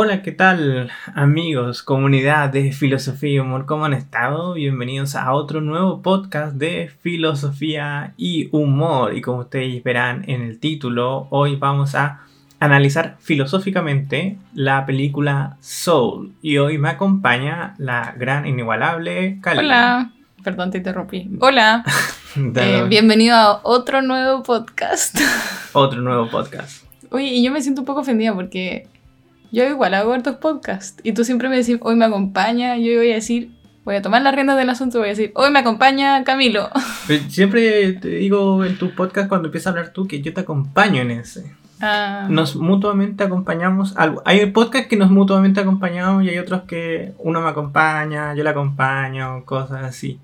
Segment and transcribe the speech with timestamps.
[0.00, 3.66] Hola, ¿qué tal amigos, comunidad de filosofía y humor?
[3.66, 4.52] ¿Cómo han estado?
[4.54, 9.16] Bienvenidos a otro nuevo podcast de filosofía y humor.
[9.16, 12.20] Y como ustedes verán en el título, hoy vamos a
[12.60, 16.32] analizar filosóficamente la película Soul.
[16.42, 19.66] Y hoy me acompaña la gran inigualable Cali.
[19.66, 20.12] Hola,
[20.44, 21.28] perdón, te interrumpí.
[21.40, 21.82] Hola,
[22.36, 25.18] eh, bienvenido a otro nuevo podcast.
[25.72, 26.84] otro nuevo podcast.
[27.10, 28.86] Oye, y yo me siento un poco ofendida porque
[29.50, 33.12] yo igual hago hartos podcasts y tú siempre me decís, hoy me acompaña, yo voy
[33.12, 33.50] a decir,
[33.84, 36.68] voy a tomar las riendas del asunto y voy a decir, hoy me acompaña Camilo.
[37.28, 41.02] siempre te digo en tu podcast cuando empiezas a hablar tú que yo te acompaño
[41.02, 41.52] en ese.
[41.80, 42.26] Ah.
[42.28, 43.94] Nos mutuamente acompañamos.
[44.24, 48.50] Hay podcasts que nos mutuamente acompañamos y hay otros que uno me acompaña, yo le
[48.50, 50.18] acompaño, cosas así.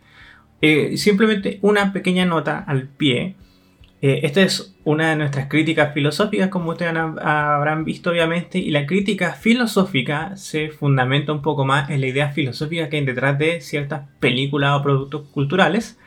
[0.61, 3.37] Eh, simplemente una pequeña nota al pie.
[4.03, 8.87] Eh, esta es una de nuestras críticas filosóficas, como ustedes habrán visto obviamente, y la
[8.87, 13.61] crítica filosófica se fundamenta un poco más en la idea filosófica que hay detrás de
[13.63, 15.99] ciertas películas o productos culturales,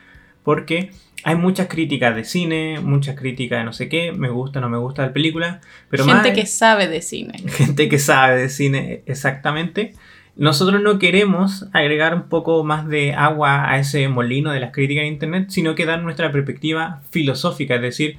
[0.44, 0.90] porque
[1.24, 4.78] hay muchas críticas de cine, muchas críticas de no sé qué, me gusta, no me
[4.78, 7.38] gusta la película, pero gente que sabe de cine.
[7.48, 9.94] Gente que sabe de cine, exactamente.
[10.36, 15.02] Nosotros no queremos agregar un poco más de agua a ese molino de las críticas
[15.02, 18.18] en Internet, sino que dar nuestra perspectiva filosófica, es decir,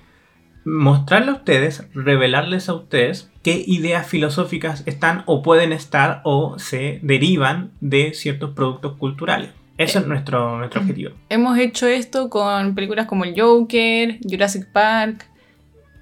[0.70, 7.00] mostrarle a ustedes, revelarles a ustedes qué ideas filosóficas están o pueden estar o se
[7.02, 9.50] derivan de ciertos productos culturales.
[9.78, 11.12] Eso es nuestro, nuestro objetivo.
[11.30, 15.26] Hemos hecho esto con películas como El Joker, Jurassic Park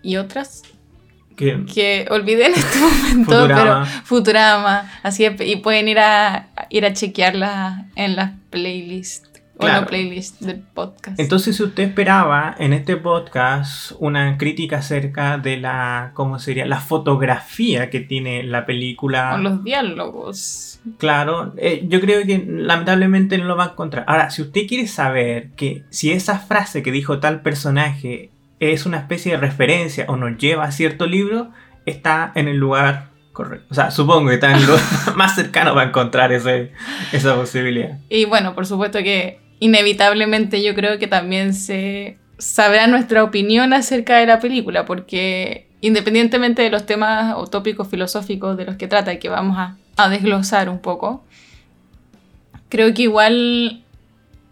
[0.02, 0.64] y otras
[1.38, 7.86] que olvidé en este momento, pero Futurama, así y pueden ir a ir a chequearla
[7.96, 11.19] en las playlists o en la playlist del podcast.
[11.19, 16.66] Entonces, si usted esperaba en este podcast una crítica acerca de la, ¿cómo sería?
[16.66, 19.35] La fotografía que tiene la película.
[19.35, 20.79] O los diálogos.
[20.97, 24.06] Claro, eh, yo creo que lamentablemente no lo va a encontrar.
[24.07, 28.97] Ahora, si usted quiere saber que si esa frase que dijo tal personaje es una
[28.97, 31.50] especie de referencia o nos lleva a cierto libro,
[31.85, 33.67] está en el lugar correcto.
[33.69, 34.81] O sea, supongo que está en el lugar
[35.16, 36.72] más cercano para encontrar ese,
[37.12, 38.00] esa posibilidad.
[38.09, 44.18] Y bueno, por supuesto que inevitablemente yo creo que también se sabrá nuestra opinión acerca
[44.18, 49.13] de la película, porque independientemente de los temas o tópicos filosóficos de los que trata
[49.13, 51.23] y que vamos a, a desglosar un poco,
[52.69, 53.84] creo que igual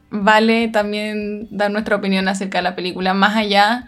[0.09, 3.87] vale también dar nuestra opinión acerca de la película, más allá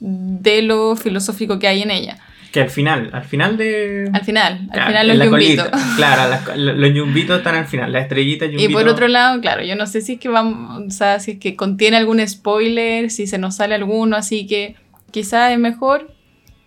[0.00, 2.18] de lo filosófico que hay en ella.
[2.52, 4.10] Que al final, al final de...
[4.12, 5.68] Al final, al final los yumbitos.
[5.96, 8.70] Claro, los yumbitos están al final, la estrellita yumbito.
[8.70, 11.32] Y por otro lado, claro, yo no sé si es que vamos, o sea, si
[11.32, 14.76] es que contiene algún spoiler, si se nos sale alguno, así que
[15.10, 16.12] quizás es mejor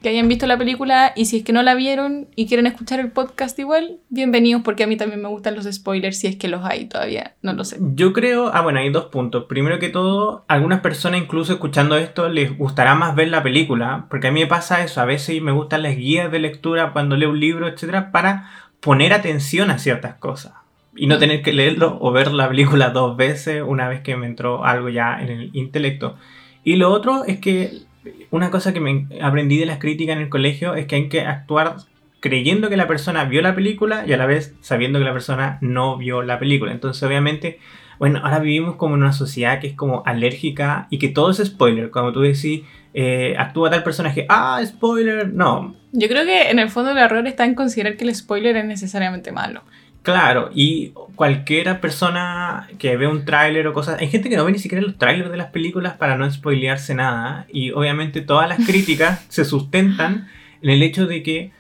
[0.06, 3.00] que hayan visto la película y si es que no la vieron y quieren escuchar
[3.00, 6.48] el podcast igual, bienvenidos porque a mí también me gustan los spoilers si es que
[6.48, 7.78] los hay todavía, no lo sé.
[7.80, 9.46] Yo creo, ah bueno, hay dos puntos.
[9.46, 14.28] Primero que todo, algunas personas incluso escuchando esto les gustará más ver la película, porque
[14.28, 17.32] a mí me pasa eso, a veces me gustan las guías de lectura cuando leo
[17.32, 18.52] un libro, etcétera, para
[18.82, 20.54] poner atención a ciertas cosas
[20.96, 24.28] y no tener que leerlo o ver la película dos veces una vez que me
[24.28, 26.16] entró algo ya en el intelecto.
[26.64, 27.86] Y lo otro es que
[28.32, 31.22] una cosa que me aprendí de las críticas en el colegio es que hay que
[31.22, 31.78] actuar
[32.20, 35.60] creyendo que la persona vio la película y a la vez sabiendo que la persona
[35.62, 36.72] no vio la película.
[36.72, 37.60] Entonces, obviamente,
[38.00, 41.38] bueno, ahora vivimos como en una sociedad que es como alérgica y que todo es
[41.38, 41.92] spoiler.
[41.92, 42.64] Cuando tú decís,
[42.94, 45.76] eh, actúa tal personaje, ah, spoiler, no.
[45.92, 48.66] Yo creo que en el fondo el error está en considerar que el spoiler es
[48.66, 49.62] necesariamente malo.
[50.06, 54.52] Claro, y cualquiera persona que ve un tráiler o cosas, hay gente que no ve
[54.52, 58.64] ni siquiera los tráilers de las películas para no spoilearse nada, y obviamente todas las
[58.68, 60.28] críticas se sustentan
[60.62, 61.52] en el hecho de que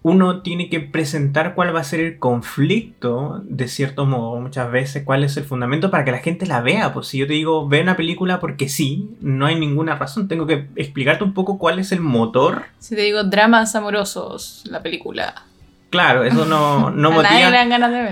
[0.00, 5.04] uno tiene que presentar cuál va a ser el conflicto, de cierto modo, muchas veces,
[5.04, 6.94] cuál es el fundamento para que la gente la vea.
[6.94, 10.46] Pues si yo te digo, ve una película porque sí, no hay ninguna razón, tengo
[10.46, 12.64] que explicarte un poco cuál es el motor.
[12.78, 15.44] Si te digo dramas amorosos, la película
[15.92, 17.48] Claro, eso no, no motiva.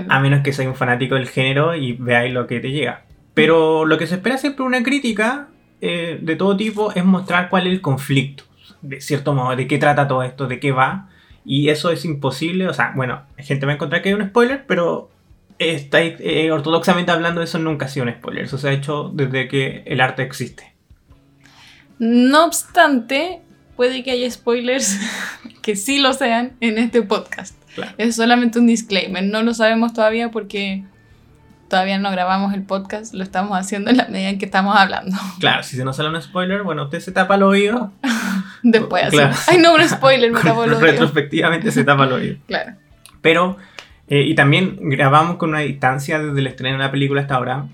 [0.07, 3.05] A menos que seas un fanático del género y veáis lo que te llega.
[3.33, 5.47] Pero lo que se espera siempre una crítica
[5.81, 8.43] eh, de todo tipo es mostrar cuál es el conflicto.
[8.83, 11.09] De cierto modo, de qué trata todo esto, de qué va.
[11.43, 12.67] Y eso es imposible.
[12.67, 15.09] O sea, bueno, hay gente va a encontrar que hay un spoiler, pero
[15.57, 18.43] está, eh, ortodoxamente hablando, eso nunca ha sido un spoiler.
[18.43, 20.71] Eso se ha hecho desde que el arte existe.
[21.97, 23.41] No obstante,
[23.75, 24.99] puede que haya spoilers
[25.63, 27.60] que sí lo sean en este podcast.
[27.97, 30.83] Es solamente un disclaimer, no lo sabemos todavía porque
[31.69, 35.15] todavía no grabamos el podcast, lo estamos haciendo en la medida en que estamos hablando.
[35.39, 37.91] Claro, si se nos sale un spoiler, bueno, usted se tapa el oído.
[38.63, 39.05] Después,
[39.47, 40.81] Ay, no, un spoiler, me tapó el oído.
[40.81, 42.37] Retrospectivamente se tapa el oído.
[42.47, 42.73] Claro.
[43.21, 43.57] Pero,
[44.09, 47.65] eh, y también grabamos con una distancia desde el estreno de la película hasta ahora.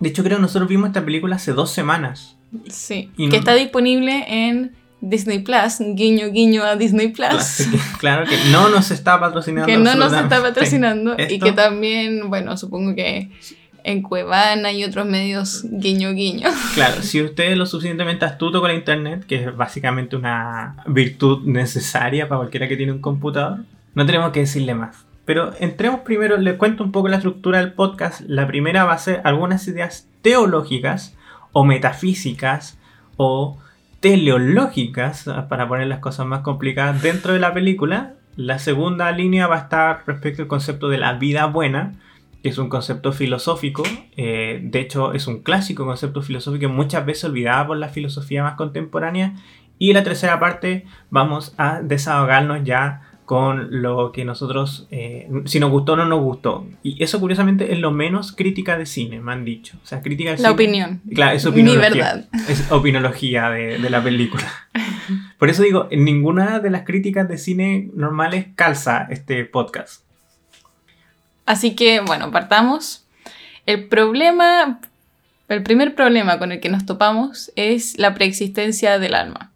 [0.00, 2.36] De hecho, creo que nosotros vimos esta película hace dos semanas.
[2.68, 4.72] Sí, Y que no- está disponible en
[5.08, 7.68] Disney Plus, guiño guiño a Disney Plus.
[7.98, 9.66] Claro que no nos está patrocinando.
[9.66, 13.30] que no nos está patrocinando y que también, bueno, supongo que
[13.84, 16.48] en Cuevana y otros medios guiño guiño.
[16.74, 21.42] Claro, si usted es lo suficientemente astuto con la internet, que es básicamente una virtud
[21.44, 23.58] necesaria para cualquiera que tiene un computador,
[23.94, 25.04] no tenemos que decirle más.
[25.24, 28.22] Pero entremos primero, le cuento un poco la estructura del podcast.
[28.26, 31.14] La primera va a ser algunas ideas teológicas
[31.52, 32.78] o metafísicas
[33.16, 33.58] o
[34.04, 38.16] teleológicas, para poner las cosas más complicadas, dentro de la película.
[38.36, 41.94] La segunda línea va a estar respecto al concepto de la vida buena,
[42.42, 43.82] que es un concepto filosófico,
[44.18, 48.56] eh, de hecho es un clásico concepto filosófico muchas veces olvidado por la filosofía más
[48.56, 49.36] contemporánea.
[49.78, 55.70] Y la tercera parte vamos a desahogarnos ya con lo que nosotros, eh, si nos
[55.70, 56.66] gustó o no nos gustó.
[56.82, 59.78] Y eso curiosamente es lo menos crítica de cine, me han dicho.
[59.82, 61.00] O sea, crítica de La cine- opinión.
[61.14, 61.88] Claro, es Mi opinología.
[61.88, 62.28] verdad.
[62.48, 64.44] Es opinología de, de la película.
[65.38, 70.02] Por eso digo, en ninguna de las críticas de cine normales calza este podcast.
[71.46, 73.06] Así que, bueno, partamos.
[73.66, 74.80] El problema,
[75.48, 79.50] el primer problema con el que nos topamos es la preexistencia del alma.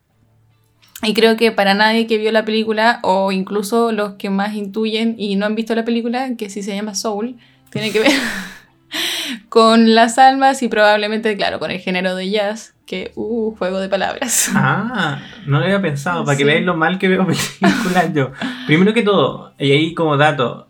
[1.03, 5.15] Y creo que para nadie que vio la película, o incluso los que más intuyen
[5.17, 7.37] y no han visto la película, que sí se llama Soul,
[7.71, 8.13] tiene que ver
[9.49, 13.89] con las almas y probablemente, claro, con el género de jazz, que, uh, juego de
[13.89, 14.51] palabras.
[14.55, 17.27] Ah, no lo había pensado, para que veáis lo mal que veo
[17.61, 18.33] películas yo.
[18.67, 20.67] Primero que todo, y ahí como dato,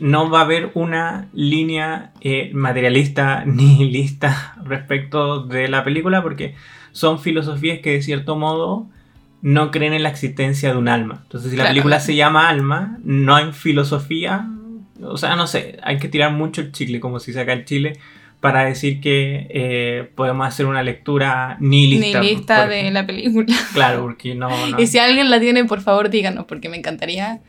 [0.00, 6.54] no va a haber una línea eh, materialista ni lista respecto de la película porque
[6.92, 8.88] son filosofías que de cierto modo
[9.44, 11.20] no creen en la existencia de un alma.
[11.24, 11.74] Entonces si la Claro.
[11.74, 14.48] película se llama Alma, no hay filosofía,
[15.02, 17.98] o sea, no sé, hay que tirar mucho el chicle como si saca el chile
[18.40, 22.20] para decir que eh, podemos hacer una lectura nihilista.
[22.20, 23.54] Ni lista por de la película.
[23.74, 24.48] Claro, porque no...
[24.66, 24.80] no.
[24.80, 27.40] Y si alguien la tiene, por favor díganos, porque me encantaría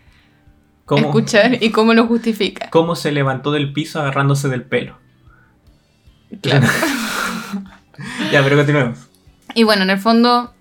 [0.84, 2.70] ¿Cómo, escuchar y cómo lo justifica.
[2.72, 4.98] cómo se levantó del piso agarrándose del pelo.
[6.42, 6.68] Claro.
[8.34, 9.10] ya, pero continuemos.
[9.54, 10.54] Y bueno, en el fondo,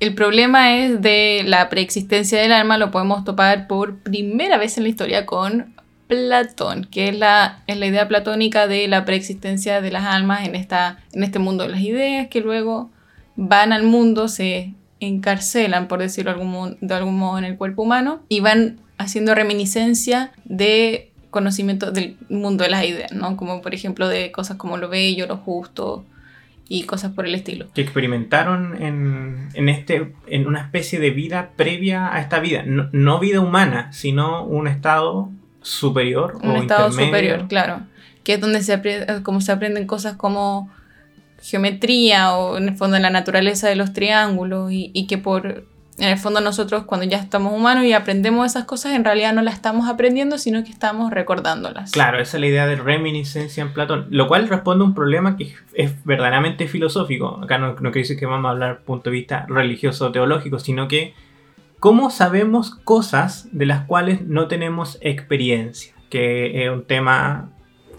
[0.00, 4.82] el problema es de la preexistencia del alma, lo podemos topar por primera vez en
[4.82, 5.74] la historia con
[6.06, 10.98] Platón, que es la, la idea platónica de la preexistencia de las almas en, esta,
[11.12, 12.90] en este mundo de las ideas, que luego
[13.36, 16.32] van al mundo, se encarcelan, por decirlo
[16.80, 22.64] de algún modo, en el cuerpo humano y van haciendo reminiscencia de conocimiento del mundo
[22.64, 23.36] de las ideas, ¿no?
[23.36, 26.04] Como por ejemplo de cosas como lo bello, lo justo
[26.68, 27.66] y cosas por el estilo.
[27.74, 32.62] Que experimentaron en, en, este, en una especie de vida previa a esta vida.
[32.64, 35.30] No, no vida humana, sino un estado
[35.62, 37.06] superior Un o estado intermedio.
[37.06, 37.80] superior, claro.
[38.24, 38.80] Que es donde se,
[39.22, 40.70] como se aprenden cosas como
[41.40, 45.66] geometría o en el fondo la naturaleza de los triángulos y, y que por
[45.98, 49.42] en el fondo nosotros cuando ya estamos humanos y aprendemos esas cosas en realidad no
[49.42, 51.92] las estamos aprendiendo sino que estamos recordándolas.
[51.92, 55.36] Claro, esa es la idea de reminiscencia en Platón, lo cual responde a un problema
[55.36, 57.40] que es verdaderamente filosófico.
[57.42, 60.86] Acá no, no decir que vamos a hablar punto de vista religioso o teológico, sino
[60.86, 61.14] que
[61.80, 67.50] cómo sabemos cosas de las cuales no tenemos experiencia, que es un tema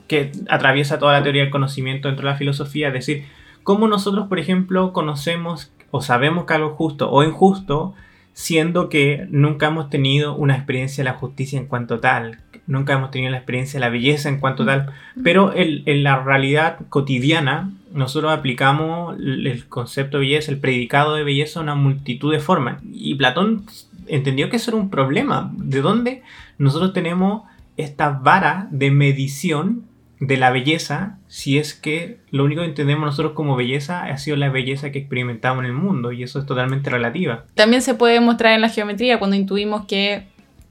[0.07, 3.25] que atraviesa toda la teoría del conocimiento dentro de la filosofía, es decir,
[3.63, 7.93] cómo nosotros, por ejemplo, conocemos o sabemos que algo es justo o injusto,
[8.33, 13.09] siendo que nunca hemos tenido una experiencia de la justicia en cuanto tal, nunca hemos
[13.09, 14.91] tenido la experiencia de la belleza en cuanto tal,
[15.23, 21.15] pero en, en la realidad cotidiana nosotros aplicamos el el concepto de belleza, el predicado
[21.15, 22.81] de belleza a una multitud de formas.
[22.91, 23.65] Y Platón
[24.07, 26.21] entendió que eso era un problema, de dónde
[26.57, 27.43] nosotros tenemos
[27.77, 29.86] esta vara de medición
[30.19, 34.35] de la belleza si es que lo único que entendemos nosotros como belleza ha sido
[34.37, 37.45] la belleza que experimentamos en el mundo y eso es totalmente relativa.
[37.53, 40.27] También se puede mostrar en la geometría cuando intuimos que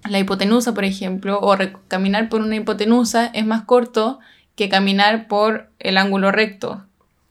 [0.09, 1.57] la hipotenusa, por ejemplo, o
[1.89, 4.19] caminar por una hipotenusa es más corto
[4.57, 6.83] que caminar por el ángulo recto.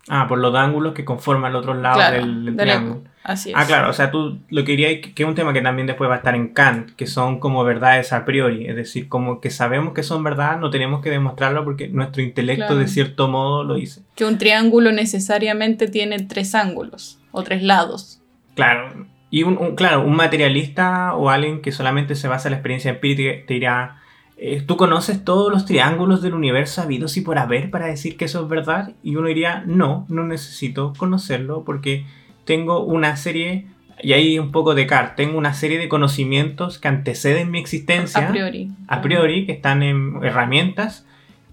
[0.08, 3.02] Ah, por los ángulos que conforman el otro lado Claro, del, del del triángulo.
[3.28, 3.56] Así es.
[3.58, 5.88] Ah, claro, o sea, tú lo que dirías que que es un tema que también
[5.88, 9.42] después va a estar en Kant, que son como verdades a priori, es decir, como
[9.42, 12.76] que sabemos que son verdad, no tenemos que demostrarlo porque nuestro intelecto Claro.
[12.80, 14.02] de cierto modo lo dice.
[14.16, 18.22] Que un triángulo necesariamente tiene tres ángulos o tres lados.
[18.54, 22.58] Claro, y un, un- claro, un materialista o alguien que solamente se basa en la
[22.58, 24.02] experiencia empírica te dirá,
[24.38, 28.26] eh, ¿tú conoces todos los triángulos del universo habidos y por haber para decir que
[28.26, 28.94] eso es verdad?
[29.02, 32.06] Y uno diría, no, no necesito conocerlo porque
[32.46, 33.68] tengo una serie
[34.02, 35.16] y ahí un poco de car.
[35.16, 38.28] Tengo una serie de conocimientos que anteceden mi existencia.
[38.28, 38.70] A priori.
[38.88, 41.06] A priori, que están en herramientas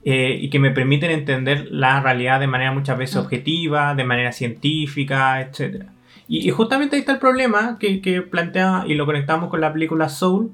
[0.04, 3.20] eh, y que me permiten entender la realidad de manera muchas veces Mm.
[3.20, 5.84] objetiva, de manera científica, etc.
[6.28, 9.72] Y, y justamente ahí está el problema que, que plantea y lo conectamos con la
[9.72, 10.50] película Soul,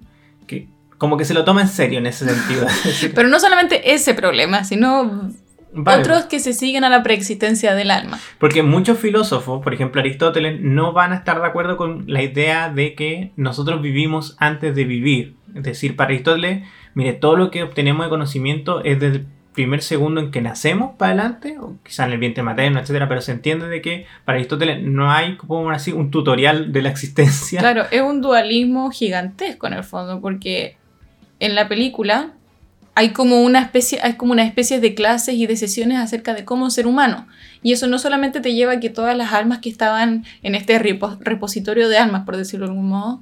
[0.46, 0.66] que
[0.98, 2.66] como que se lo toma en serio en ese sentido.
[3.14, 5.30] Pero no solamente ese problema, sino
[5.84, 8.18] vale, otros que se siguen a la preexistencia del alma.
[8.38, 12.70] Porque muchos filósofos, por ejemplo Aristóteles, no van a estar de acuerdo con la idea
[12.70, 15.36] de que nosotros vivimos antes de vivir.
[15.54, 19.82] Es decir, para Aristóteles, mire, todo lo que obtenemos de conocimiento es desde el primer
[19.82, 23.32] segundo en que nacemos para adelante, o quizá en el vientre materno, etcétera, pero se
[23.32, 27.58] entiende de que para Aristóteles no hay, como así, un tutorial de la existencia.
[27.58, 30.76] Claro, es un dualismo gigantesco en el fondo, porque
[31.40, 32.34] en la película
[32.98, 36.44] hay como una especie, hay como una especie de clases y de sesiones acerca de
[36.44, 37.28] cómo ser humano.
[37.62, 40.80] Y eso no solamente te lleva a que todas las almas que estaban en este
[40.80, 43.20] repo- repositorio de almas, por decirlo de algún modo,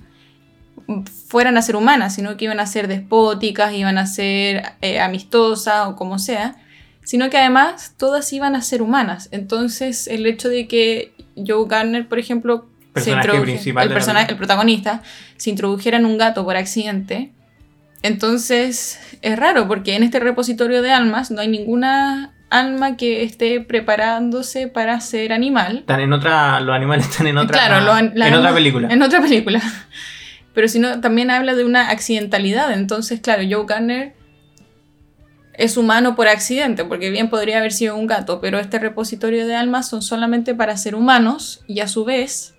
[1.29, 5.89] fueran a ser humanas, sino que iban a ser despóticas, iban a ser eh, amistosas
[5.89, 6.57] o como sea,
[7.05, 9.29] sino que además todas iban a ser humanas.
[9.31, 15.03] Entonces el hecho de que Joe Garner, por ejemplo, se el, personaje, el protagonista,
[15.37, 17.33] se introdujera en un gato por accidente,
[18.03, 23.61] entonces es raro porque en este repositorio de almas no hay ninguna alma que esté
[23.61, 25.79] preparándose para ser animal.
[25.79, 28.89] Están en otra, los animales están en otra, Claro, lo an- la en otra película.
[28.91, 29.61] En otra película.
[30.55, 32.73] Pero sino también habla de una accidentalidad.
[32.73, 34.15] Entonces, claro, Joe Garner
[35.55, 39.57] es humano por accidente, porque bien podría haber sido un gato, pero este repositorio de
[39.57, 42.55] almas son solamente para ser humanos y a su vez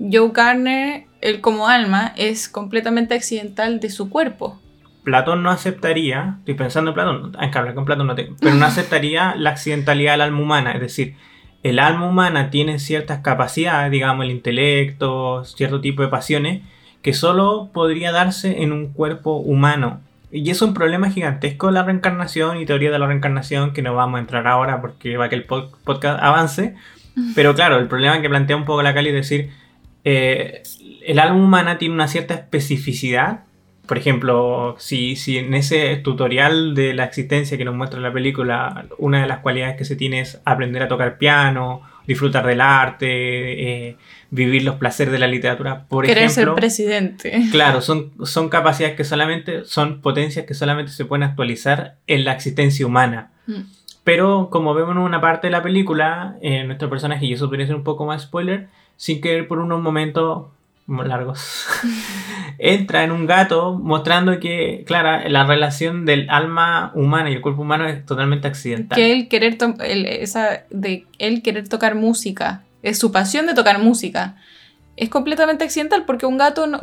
[0.00, 4.58] Joe Garner, él como alma, es completamente accidental de su cuerpo.
[5.04, 8.54] Platón no aceptaría, estoy pensando en Platón, hay que hablar con Platón, no tengo, pero
[8.54, 11.14] no aceptaría la accidentalidad del alma humana, es decir,
[11.62, 16.62] el alma humana tiene ciertas capacidades, digamos el intelecto, cierto tipo de pasiones,
[17.02, 20.00] que solo podría darse en un cuerpo humano.
[20.32, 23.94] Y es un problema gigantesco de la reencarnación y teoría de la reencarnación que no
[23.94, 26.76] vamos a entrar ahora porque va que el pod- podcast avance.
[27.34, 29.50] Pero claro, el problema que plantea un poco la Cali es decir,
[30.04, 30.62] eh,
[31.06, 33.44] el alma humana tiene una cierta especificidad.
[33.86, 38.86] Por ejemplo, si, si en ese tutorial de la existencia que nos muestra la película,
[38.98, 43.08] una de las cualidades que se tiene es aprender a tocar piano, disfrutar del arte,
[43.88, 43.96] eh,
[44.30, 46.54] vivir los placeres de la literatura, por Querer ejemplo.
[46.54, 47.42] ser presidente.
[47.50, 52.32] Claro, son, son capacidades que solamente, son potencias que solamente se pueden actualizar en la
[52.32, 53.32] existencia humana.
[53.46, 53.62] Mm.
[54.04, 57.66] Pero como vemos en una parte de la película, eh, nuestro personaje, y eso podría
[57.66, 58.68] ser un poco más spoiler,
[59.00, 60.48] sin querer por unos momentos
[61.06, 61.66] largos,
[62.58, 67.62] entra en un gato mostrando que, claro, la relación del alma humana y el cuerpo
[67.62, 68.96] humano es totalmente accidental.
[68.96, 73.78] que él querer el- esa de él querer tocar música es su pasión de tocar
[73.78, 74.36] música
[74.96, 76.80] es completamente accidental porque un gato no,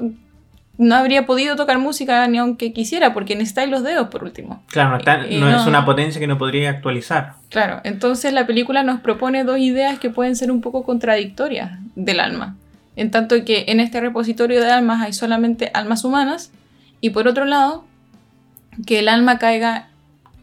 [0.79, 4.91] no habría podido tocar música ni aunque quisiera porque necesitáis los dedos por último Claro,
[4.91, 7.33] no, está- no es una potencia que no podría actualizar.
[7.50, 12.22] claro entonces la película nos propone dos ideas que pueden ser un poco contradictorias del
[12.22, 12.56] alma
[12.96, 16.51] en tanto que en este repositorio de almas hay solamente almas humanas
[17.01, 17.86] y por otro lado
[18.86, 19.89] que el alma caiga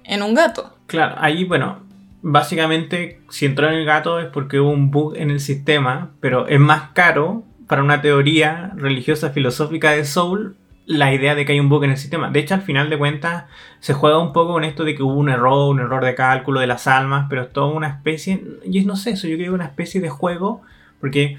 [0.04, 1.78] en un gato Claro, ahí, bueno,
[2.22, 6.46] básicamente si entró en el gato es porque hubo un bug en el sistema, pero
[6.46, 10.56] es más caro para una teoría religiosa filosófica de Soul
[10.86, 12.28] la idea de que hay un bug en el sistema.
[12.28, 13.44] De hecho, al final de cuentas,
[13.80, 16.60] se juega un poco con esto de que hubo un error, un error de cálculo
[16.60, 19.50] de las almas, pero es toda una especie, y es no sé, eso yo creo
[19.50, 20.60] que una especie de juego,
[21.04, 21.36] porque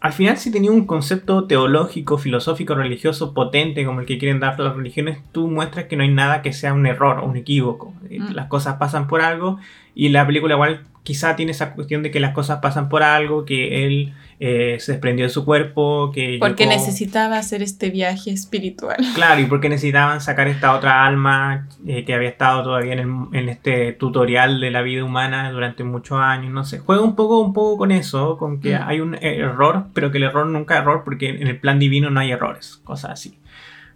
[0.00, 4.56] al final si tenía un concepto teológico, filosófico, religioso potente como el que quieren dar
[4.60, 7.92] las religiones, tú muestras que no hay nada que sea un error o un equívoco.
[8.08, 8.32] Eh, Mm.
[8.32, 9.58] Las cosas pasan por algo
[9.96, 13.46] y la película igual quizá tiene esa cuestión de que las cosas pasan por algo,
[13.46, 16.36] que él eh, se desprendió de su cuerpo, que...
[16.38, 21.66] porque Yoko- necesitaba hacer este viaje espiritual Claro, y porque necesitaban sacar esta otra alma
[21.86, 25.82] eh, que había estado todavía en, el- en este tutorial de la vida humana durante
[25.82, 26.78] muchos años, no sé.
[26.78, 28.82] Juega un poco, un poco con eso, con que Mm.
[28.86, 32.10] hay un error, pero que el error nunca es error porque en el plan divino
[32.10, 33.38] no hay errores, cosas así.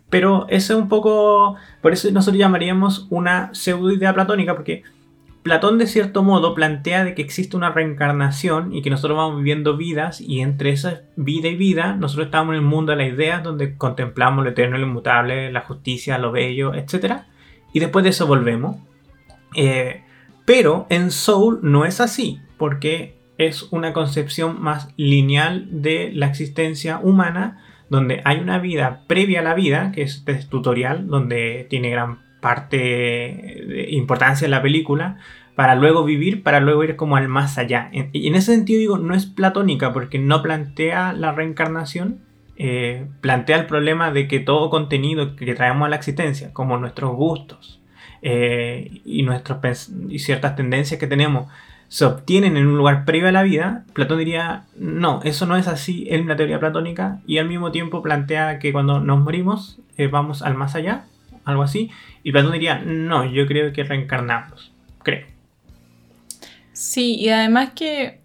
[0.09, 4.83] Pero eso es un poco, por eso nosotros llamaríamos una pseudo idea platónica, porque
[5.43, 9.77] Platón de cierto modo plantea de que existe una reencarnación y que nosotros vamos viviendo
[9.77, 13.43] vidas y entre esa vida y vida nosotros estamos en el mundo de las ideas
[13.43, 17.23] donde contemplamos lo eterno, lo inmutable, la justicia, lo bello, etc.
[17.73, 18.77] Y después de eso volvemos.
[19.57, 20.03] Eh,
[20.45, 27.01] pero en Soul no es así, porque es una concepción más lineal de la existencia
[27.03, 31.91] humana, donde hay una vida previa a la vida, que es este tutorial, donde tiene
[31.91, 35.17] gran parte de importancia en la película,
[35.55, 37.91] para luego vivir, para luego ir como al más allá.
[38.13, 42.21] Y en ese sentido digo, no es platónica porque no plantea la reencarnación,
[42.57, 47.15] eh, plantea el problema de que todo contenido que traemos a la existencia, como nuestros
[47.15, 47.81] gustos
[48.23, 51.47] eh, y, nuestros y ciertas tendencias que tenemos,
[51.87, 55.69] se obtienen en un lugar previo a la vida, Platón diría, no, eso no es
[55.69, 60.07] así en una teoría platónica y al mismo tiempo plantea que cuando nos morimos eh,
[60.07, 61.05] vamos al más allá,
[61.45, 61.91] algo así,
[62.23, 64.73] y Platón diría, no, yo creo que reencarnamos,
[65.03, 65.27] creo.
[66.73, 68.21] Sí, y además que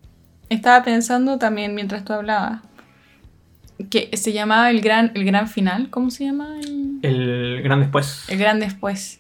[0.50, 2.62] estaba pensando también mientras tú hablabas,
[3.90, 6.56] que se llamaba el gran, el gran final, ¿cómo se llama?
[7.02, 8.26] El, gran después.
[8.28, 9.20] El gran después.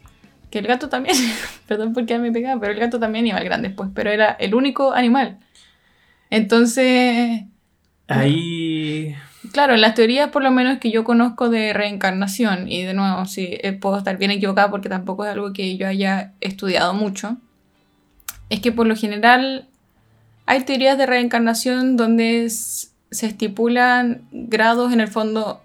[0.49, 1.15] Que el gato también,
[1.67, 4.55] perdón porque me pegaba, pero el gato también iba al gran después, pero era el
[4.55, 5.39] único animal.
[6.29, 7.43] Entonces...
[8.07, 9.15] Ahí...
[9.51, 13.25] Claro, en las teorías por lo menos que yo conozco de reencarnación, y de nuevo,
[13.25, 17.37] sí, eh, puedo estar bien equivocada porque tampoco es algo que yo haya estudiado mucho,
[18.49, 19.67] es que por lo general
[20.45, 25.61] hay teorías de reencarnación donde se estipulan grados en el fondo,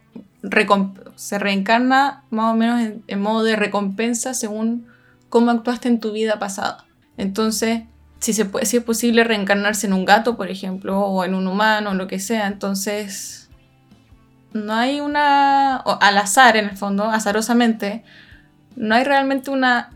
[1.14, 4.86] se reencarna más o menos en, modo de recompensa según
[5.28, 6.84] cómo actuaste en tu vida pasada.
[7.16, 7.82] Entonces,
[8.18, 11.94] si, si es posible reencarnarse en un gato, por ejemplo, o en un humano, o
[11.94, 13.41] lo que sea, entonces
[14.52, 18.04] no hay una, al azar en el fondo, azarosamente,
[18.76, 19.90] no hay realmente una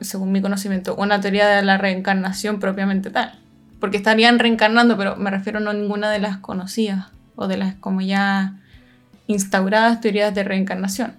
[0.00, 3.32] según mi conocimiento, una teoría de la reencarnación propiamente tal.
[3.80, 7.74] Porque estarían reencarnando, pero me refiero no a ninguna de las conocidas o de las
[7.74, 8.54] como ya
[9.26, 11.16] instauradas teorías de reencarnación.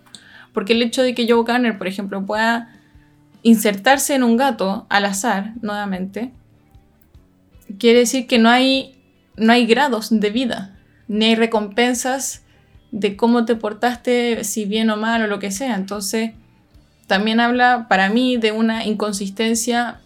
[0.53, 2.69] Porque el hecho de que Joe Garner, por ejemplo, pueda
[3.43, 6.31] insertarse en un gato al azar, nuevamente,
[7.77, 8.95] quiere decir que no hay,
[9.35, 10.75] no hay grados de vida,
[11.07, 12.41] ni hay recompensas
[12.95, 15.75] de cómo te portaste, si bien o mal o lo que sea.
[15.75, 16.31] Entonces,
[17.07, 19.99] también habla para mí de una inconsistencia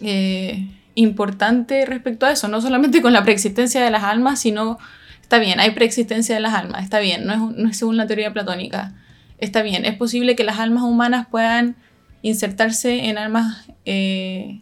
[0.00, 4.78] eh, importante respecto a eso, no solamente con la preexistencia de las almas, sino,
[5.22, 8.92] está bien, hay preexistencia de las almas, está bien, no es, según la teoría platónica,
[9.38, 11.76] está bien, es posible que las almas humanas puedan
[12.22, 14.60] insertarse en almas, eh,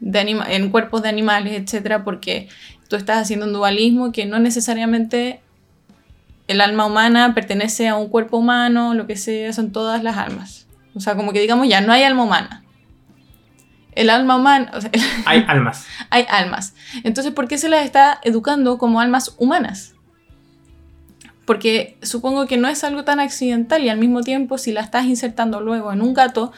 [0.00, 2.48] de en cuerpos de animales, etcétera, porque
[2.88, 5.40] tú estás haciendo un dualismo que no necesariamente
[6.50, 10.66] el alma humana pertenece a un cuerpo humano, lo que sea, son todas las almas.
[10.94, 12.64] O sea, como que digamos ya, no hay alma humana.
[13.92, 14.72] El alma humana...
[15.26, 15.86] hay almas.
[16.10, 16.74] hay almas.
[17.04, 19.94] Entonces, ¿por qué se las está educando como almas humanas?
[21.44, 25.06] Porque supongo que no es algo tan accidental y al mismo tiempo si la estás
[25.06, 26.52] insertando luego en un gato,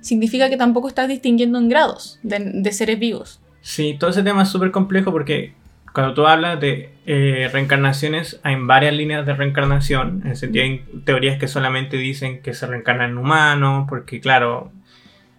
[0.00, 3.40] significa que tampoco estás distinguiendo en grados de, de seres vivos.
[3.60, 5.54] Sí, todo ese tema es súper complejo porque
[5.96, 10.20] cuando tú hablas de eh, reencarnaciones, hay varias líneas de reencarnación.
[10.24, 14.70] En el sentido, hay teorías que solamente dicen que se reencarna en humano, porque claro,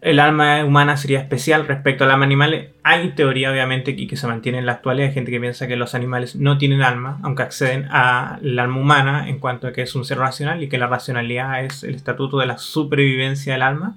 [0.02, 2.70] el alma humana sería especial respecto al alma animal.
[2.82, 5.10] Hay teoría, obviamente, y que se mantiene en la actualidad.
[5.10, 9.30] Hay gente que piensa que los animales no tienen alma, aunque acceden al alma humana
[9.30, 12.40] en cuanto a que es un ser racional y que la racionalidad es el estatuto
[12.40, 13.96] de la supervivencia del alma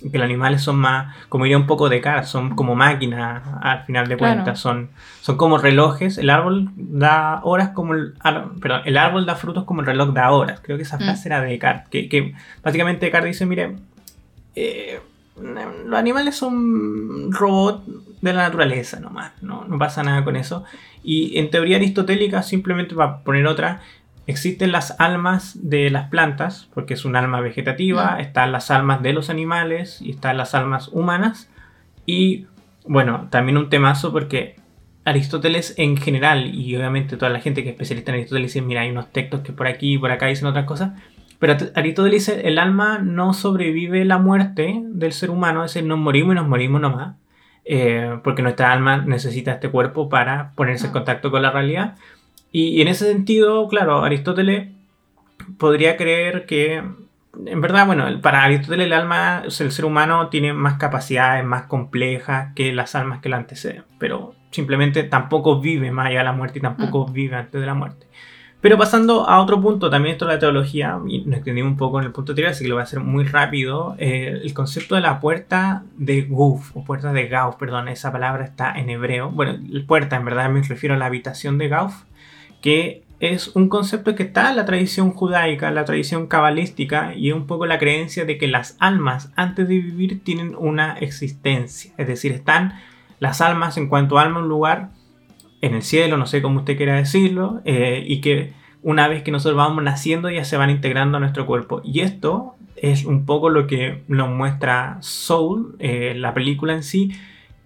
[0.00, 3.84] que los animales son más, como diría un poco de cara, son como máquinas al
[3.84, 8.14] final de cuentas, son, son como relojes, el árbol da horas como el,
[8.60, 11.00] perdón, el árbol da frutos como el reloj da horas, creo que esa mm.
[11.00, 13.76] frase era de Descartes, que, que, básicamente Descartes dice, mire,
[14.54, 15.00] eh,
[15.36, 17.82] los animales son robots
[18.20, 20.64] de la naturaleza nomás, no, no pasa nada con eso,
[21.02, 23.80] y en teoría aristotélica, simplemente para poner otra,
[24.28, 28.20] Existen las almas de las plantas, porque es un alma vegetativa, mm.
[28.20, 31.50] están las almas de los animales y están las almas humanas.
[32.04, 32.44] Y
[32.84, 34.56] bueno, también un temazo porque
[35.06, 38.82] Aristóteles en general, y obviamente toda la gente que es especialista en Aristóteles dice, mira,
[38.82, 40.92] hay unos textos que por aquí y por acá dicen otras cosas,
[41.38, 45.98] pero Aristóteles dice, el alma no sobrevive la muerte del ser humano, es decir, nos
[45.98, 47.16] morimos y nos morimos nomás,
[47.64, 50.92] eh, porque nuestra alma necesita este cuerpo para ponerse en ah.
[50.92, 51.96] contacto con la realidad.
[52.52, 54.68] Y, en ese sentido, claro, Aristóteles
[55.58, 56.82] podría creer que,
[57.46, 62.52] en verdad, bueno, para Aristóteles el alma, el ser humano tiene más capacidades, más complejas
[62.54, 66.58] que las almas que la anteceden, pero simplemente tampoco vive más allá de la muerte
[66.58, 67.12] y tampoco mm.
[67.12, 68.06] vive antes de la muerte.
[68.60, 72.00] Pero pasando a otro punto, también esto de la teología, y nos extendimos un poco
[72.00, 73.94] en el punto anterior, así que lo voy a hacer muy rápido.
[73.98, 78.44] Eh, el concepto de la puerta de Gauss, o puerta de Gauss, perdón, esa palabra
[78.44, 79.30] está en hebreo.
[79.30, 79.56] Bueno,
[79.86, 81.94] puerta en verdad me refiero a la habitación de Gauss,
[82.60, 87.46] que es un concepto que está en la tradición judaica, la tradición cabalística, y un
[87.46, 91.92] poco la creencia de que las almas antes de vivir tienen una existencia.
[91.96, 92.74] Es decir, están
[93.18, 94.90] las almas en cuanto a alma un lugar
[95.60, 99.32] en el cielo, no sé cómo usted quiera decirlo, eh, y que una vez que
[99.32, 101.80] nosotros vamos naciendo ya se van integrando a nuestro cuerpo.
[101.84, 107.10] Y esto es un poco lo que nos muestra Soul, eh, la película en sí,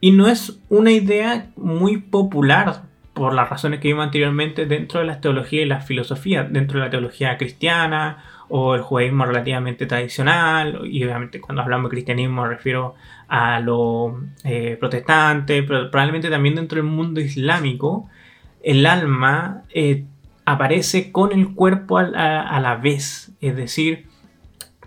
[0.00, 5.06] y no es una idea muy popular por las razones que vimos anteriormente dentro de
[5.06, 10.80] las teologías y las filosofías, dentro de la teología cristiana o el judaísmo relativamente tradicional,
[10.84, 12.94] y obviamente cuando hablamos de cristianismo me refiero
[13.28, 18.08] a lo eh, protestante, pero probablemente también dentro del mundo islámico,
[18.62, 20.04] el alma eh,
[20.44, 24.06] aparece con el cuerpo a, la vez, es decir,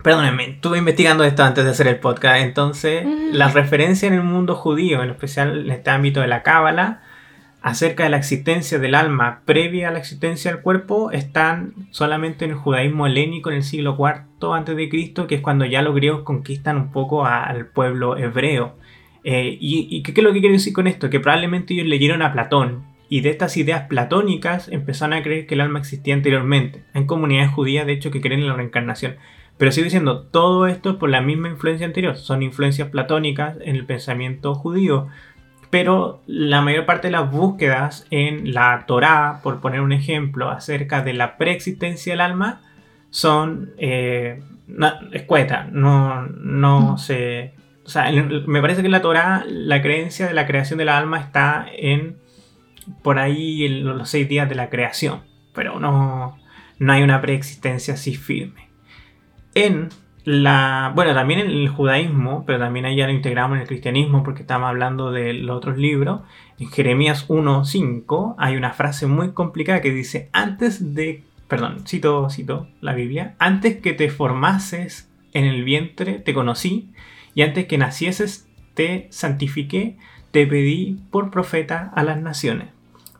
[0.02, 4.54] perdónenme, estuve investigando esto antes de hacer el podcast, entonces la referencia en el mundo
[4.54, 7.02] judío, en especial en este ámbito de la cábala,
[7.66, 12.52] acerca de la existencia del alma previa a la existencia del cuerpo están solamente en
[12.52, 14.88] el judaísmo helénico en el siglo IV a.C.,
[15.26, 18.76] que es cuando ya los griegos conquistan un poco al pueblo hebreo.
[19.24, 21.10] Eh, y, qué es lo que quiero decir con esto?
[21.10, 25.54] Que probablemente ellos leyeron a Platón y de estas ideas platónicas empezaron a creer que
[25.54, 26.84] el alma existía anteriormente.
[26.94, 29.16] Hay comunidades judías, de hecho, que creen en la reencarnación.
[29.58, 32.16] Pero sigo diciendo, todo esto por la misma influencia anterior.
[32.16, 35.08] Son influencias platónicas en el pensamiento judío
[35.70, 41.02] pero la mayor parte de las búsquedas en la Torá, por poner un ejemplo, acerca
[41.02, 42.62] de la preexistencia del alma,
[43.10, 44.42] son eh,
[45.12, 47.54] escuetas, no, no se...
[47.84, 51.20] O sea, me parece que en la Torá la creencia de la creación del alma
[51.20, 52.16] está en
[53.02, 55.22] por ahí en los seis días de la creación,
[55.54, 56.38] pero no,
[56.78, 58.68] no hay una preexistencia así firme.
[59.54, 59.88] En
[60.26, 64.24] la, bueno, también en el judaísmo, pero también ahí ya lo integramos en el cristianismo
[64.24, 66.22] porque estamos hablando de los otros libros.
[66.58, 72.66] En Jeremías 1.5 hay una frase muy complicada que dice, antes de, perdón, cito, cito
[72.80, 76.90] la Biblia, antes que te formases en el vientre te conocí
[77.36, 79.96] y antes que nacieses te santifiqué,
[80.32, 82.75] te pedí por profeta a las naciones.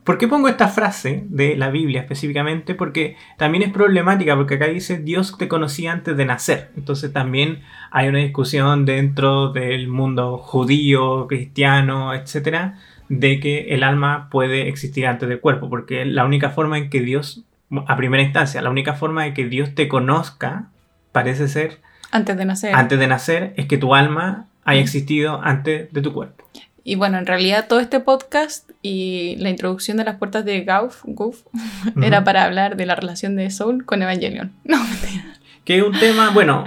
[0.07, 2.77] ¿Por qué pongo esta frase de la Biblia específicamente?
[2.77, 6.71] Porque también es problemática, porque acá dice Dios te conocía antes de nacer.
[6.77, 14.29] Entonces también hay una discusión dentro del mundo judío, cristiano, etcétera, de que el alma
[14.31, 17.43] puede existir antes del cuerpo, porque la única forma en que Dios,
[17.89, 20.69] a primera instancia, la única forma de que Dios te conozca
[21.11, 21.81] parece ser
[22.13, 22.77] antes de nacer.
[22.77, 26.45] Antes de nacer es que tu alma haya existido antes de tu cuerpo.
[26.89, 31.03] Y bueno, en realidad todo este podcast y la introducción de las puertas de Gauf,
[32.01, 34.53] era para hablar de la relación de Soul con Evangelion.
[34.65, 35.36] No, mentira.
[35.67, 36.65] Que es un tema, bueno,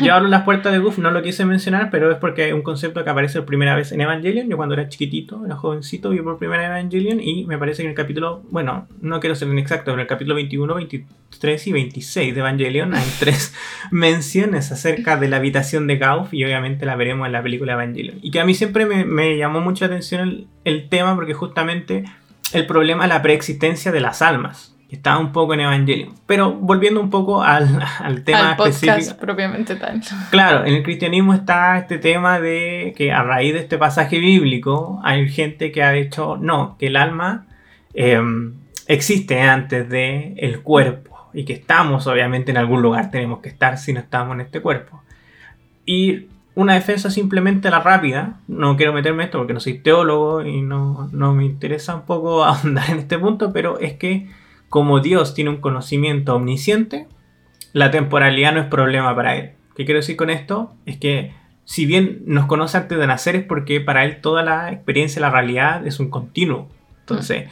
[0.00, 2.62] yo hablo las puertas de Goof, no lo quise mencionar, pero es porque es un
[2.62, 4.48] concepto que aparece por primera vez en Evangelion.
[4.48, 7.86] Yo cuando era chiquitito, era jovencito, vi por primera vez Evangelion y me parece que
[7.86, 11.72] en el capítulo, bueno, no quiero ser inexacto, pero en el capítulo 21, 23 y
[11.72, 13.52] 26 de Evangelion hay tres
[13.90, 18.20] menciones acerca de la habitación de Gauf y obviamente la veremos en la película Evangelion.
[18.22, 22.04] Y que a mí siempre me, llamó mucha atención el, el tema porque justamente
[22.52, 26.14] el problema es la preexistencia de las almas estaba un poco en Evangelion.
[26.26, 30.00] Pero volviendo un poco al, al tema al podcast propiamente tal.
[30.30, 35.00] Claro, en el cristianismo está este tema de que a raíz de este pasaje bíblico
[35.02, 37.46] hay gente que ha dicho no, que el alma
[37.94, 38.54] em,
[38.86, 43.78] existe antes del el cuerpo y que estamos obviamente en algún lugar tenemos que estar
[43.78, 45.02] si no estamos en este cuerpo.
[45.84, 50.42] Y una defensa simplemente la rápida, no quiero meterme en esto porque no soy teólogo
[50.42, 54.28] y no, no me interesa un poco ahondar en este punto, pero es que
[54.68, 57.06] como Dios tiene un conocimiento omnisciente,
[57.72, 59.52] la temporalidad no es problema para Él.
[59.74, 60.74] ¿Qué quiero decir con esto?
[60.86, 61.32] Es que
[61.64, 65.30] si bien nos conoce antes de nacer es porque para Él toda la experiencia, la
[65.30, 66.68] realidad es un continuo.
[67.00, 67.48] Entonces,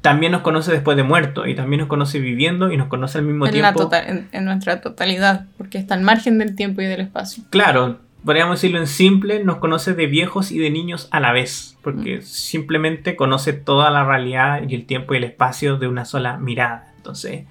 [0.00, 3.24] también nos conoce después de muerto y también nos conoce viviendo y nos conoce al
[3.24, 3.90] mismo tiempo.
[3.92, 7.42] en, en, nuestra totalidad, porque está al margen del tiempo y del espacio.
[7.48, 11.76] Claro, podríamos decirlo en simple, nos conoce de viejos y de niños a la vez,
[11.82, 12.22] porque mm.
[12.22, 16.92] simplemente conoce toda la realidad y el tiempo y el espacio de una sola mirada.
[16.96, 17.44] Entonces,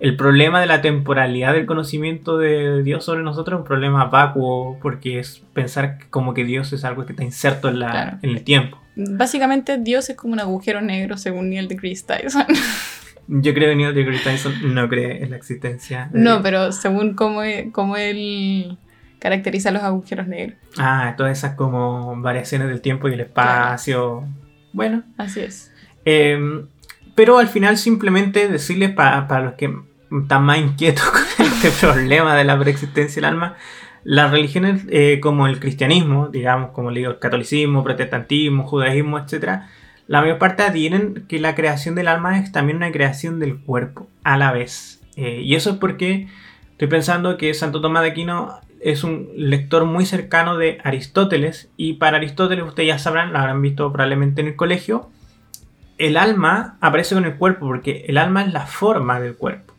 [0.00, 4.78] el problema de la temporalidad del conocimiento de Dios sobre nosotros es un problema vacuo,
[4.80, 8.44] porque es pensar como que Dios es algo que está inserto en, la, en el
[8.44, 8.78] tiempo.
[8.96, 12.46] Básicamente, Dios es como un agujero negro, según Neil deGrasse Tyson.
[13.28, 16.10] Yo creo que Neil deGrasse Tyson no cree en la existencia.
[16.12, 17.40] no, pero según cómo,
[17.72, 18.76] cómo él
[19.18, 20.58] caracteriza los agujeros negros.
[20.78, 24.24] Ah, todas esas como variaciones del tiempo y el espacio.
[24.72, 25.02] Bueno.
[25.16, 25.72] Así es.
[26.04, 26.66] Em,
[27.14, 29.74] pero al final simplemente decirles para los que
[30.22, 31.04] están más inquietos
[31.36, 33.56] con este problema de la preexistencia del alma,
[34.04, 39.62] las religiones eh, como el cristianismo, digamos, como le digo, el catolicismo, protestantismo, judaísmo, etc.,
[40.06, 44.08] la mayor parte adhieren que la creación del alma es también una creación del cuerpo
[44.24, 45.02] a la vez.
[45.16, 46.28] Eh, y eso es porque
[46.70, 51.94] estoy pensando que Santo Tomás de Aquino es un lector muy cercano de Aristóteles y
[51.94, 55.10] para Aristóteles ustedes ya sabrán, lo habrán visto probablemente en el colegio,
[55.98, 59.74] el alma aparece con el cuerpo, porque el alma es la forma del cuerpo.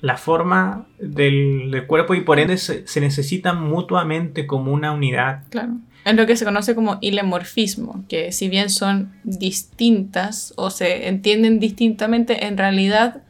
[0.00, 5.42] La forma del, del cuerpo y por ende se, se, necesitan mutuamente como una unidad.
[5.50, 5.72] Claro.
[6.04, 11.58] Es lo que se conoce como ilemorfismo, que si bien son distintas o se entienden
[11.58, 13.22] distintamente, en realidad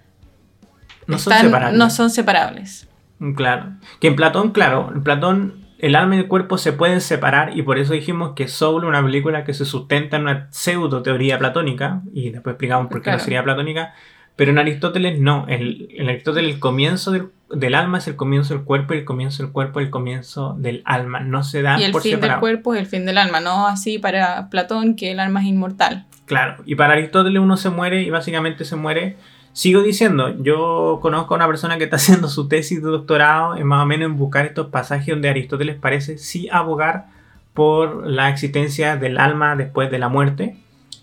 [1.07, 1.79] No están- son separables.
[1.79, 2.88] no son separables.
[3.37, 3.73] Claro.
[4.01, 7.63] Que en Platón, claro, en Platón el alma y el cuerpo se pueden separar y
[7.63, 12.03] por eso dijimos que Soul una película que se sustenta en una pseudo teoría platónica
[12.13, 13.19] y después explicamos por qué Claro.
[13.19, 13.95] no sería platónica,
[14.35, 18.55] pero en Aristóteles no, el, en Aristóteles el comienzo del, del alma es el comienzo
[18.55, 21.81] del cuerpo y el comienzo del cuerpo es el comienzo del alma, no se dan
[21.81, 22.41] y el por fin del separado.
[22.41, 26.07] cuerpo es el fin del alma, no así para Platón que el alma es inmortal.
[26.27, 29.17] Claro, y para Aristóteles uno se muere y básicamente se muere.
[29.59, 33.67] Sigo diciendo, yo conozco a una persona que está haciendo su tesis de doctorado en
[33.67, 37.07] más o menos en buscar estos pasajes donde Aristóteles parece sí abogar
[37.55, 40.55] por la existencia del alma después de la muerte.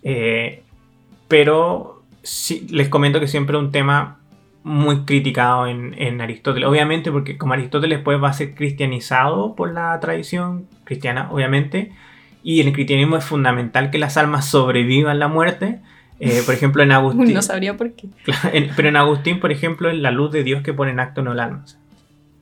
[0.03, 0.63] Eh,
[1.27, 4.19] pero sí, les comento que siempre es un tema
[4.63, 6.69] muy criticado en, en Aristóteles.
[6.69, 11.91] Obviamente porque como Aristóteles después va a ser cristianizado por la tradición cristiana, obviamente.
[12.41, 15.81] Y el cristianismo es fundamental que las almas sobrevivan la muerte.
[16.19, 17.33] Eh, por ejemplo, en Agustín.
[17.33, 18.07] No sabría por qué.
[18.53, 21.21] En- pero en Agustín, por ejemplo, es la luz de Dios que pone en acto
[21.21, 21.61] no el alma.
[21.63, 21.79] O sea,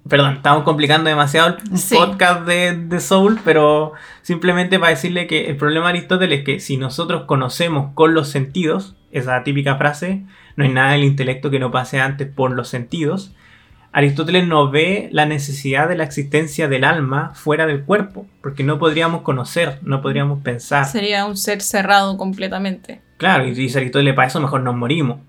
[0.09, 1.95] Perdón, estamos complicando demasiado el Sí.
[1.95, 6.59] podcast de, de Soul, pero simplemente para decirle que el problema de Aristóteles es que
[6.59, 10.23] si nosotros conocemos con los sentidos, esa típica frase,
[10.57, 13.31] no hay nada del intelecto que no pase antes por los sentidos,
[13.93, 18.79] Aristóteles no ve la necesidad de la existencia del alma fuera del cuerpo, porque no
[18.79, 20.86] podríamos conocer, no podríamos pensar.
[20.86, 23.01] Sería un ser cerrado completamente.
[23.17, 25.19] Claro, y dice Aristóteles, para eso mejor nos morimos.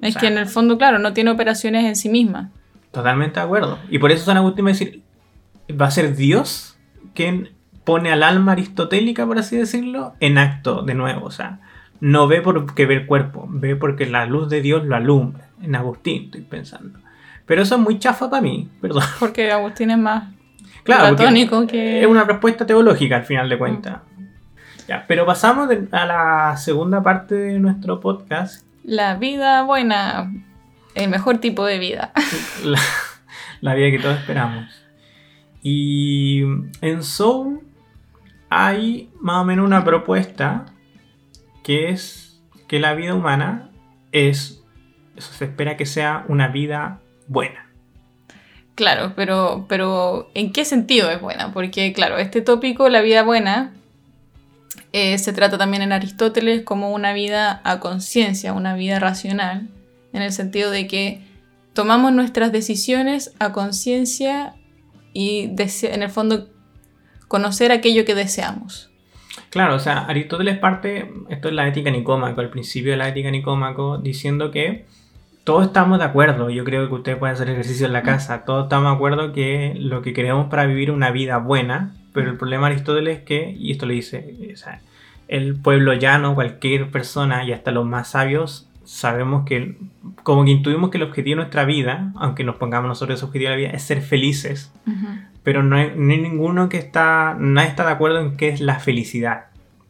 [0.00, 2.50] Es O sea- que en el fondo, claro, no tiene operaciones en sí misma.
[2.92, 3.78] Totalmente de acuerdo.
[3.90, 5.02] Y por eso San Agustín va a decir,
[5.80, 6.78] va a ser Dios
[7.14, 7.50] quien
[7.84, 11.26] pone al alma aristotélica, por así decirlo, en acto de nuevo.
[11.26, 11.60] O sea,
[12.00, 15.48] no ve porque ve el cuerpo, ve porque la luz de Dios lo alumbra.
[15.62, 16.98] En Agustín estoy pensando.
[17.46, 19.02] Pero eso es muy chafa para mí, perdón.
[19.18, 20.24] Porque Agustín es más
[20.84, 22.00] Claro, platónico que...
[22.00, 23.98] es una respuesta teológica al final de cuentas.
[24.88, 30.32] Ya, pero pasamos de- a la segunda parte de nuestro podcast, La vida buena,
[30.94, 32.12] el mejor tipo de vida.
[32.64, 32.80] la,
[33.60, 34.64] la vida que todos esperamos.
[35.62, 36.40] Y
[36.80, 37.60] en Soul
[38.48, 40.64] hay más o menos una propuesta
[41.62, 43.68] que es que la vida humana
[44.12, 44.64] es,
[45.16, 47.66] eso se espera que sea una vida buena.
[48.74, 51.52] Claro, pero, pero ¿en qué sentido es buena?
[51.52, 53.72] Porque, claro, este tópico, la vida buena,
[54.92, 59.68] eh, se trata también en Aristóteles como una vida a conciencia, una vida racional,
[60.12, 61.20] en el sentido de que
[61.74, 64.54] tomamos nuestras decisiones a conciencia
[65.12, 65.50] y
[65.82, 66.48] en el fondo
[67.28, 68.90] conocer aquello que deseamos.
[69.50, 73.30] Claro, o sea, Aristóteles parte, esto es la ética nicómaco, al principio de la ética
[73.30, 74.86] nicómaco, diciendo que
[75.44, 78.64] todos estamos de acuerdo, yo creo que ustedes pueden hacer ejercicio en la casa, todos
[78.64, 82.66] estamos de acuerdo que lo que queremos para vivir una vida buena, pero el problema
[82.66, 84.80] de Aristóteles es que, y esto le dice, o sea,
[85.28, 89.76] el pueblo llano, cualquier persona y hasta los más sabios, sabemos que,
[90.24, 93.50] como que intuimos que el objetivo de nuestra vida, aunque nos pongamos nosotros ese objetivo
[93.50, 94.72] de la vida, es ser felices,
[95.44, 98.60] pero no hay, no hay ninguno que está, nadie está de acuerdo en qué es
[98.60, 99.44] la felicidad.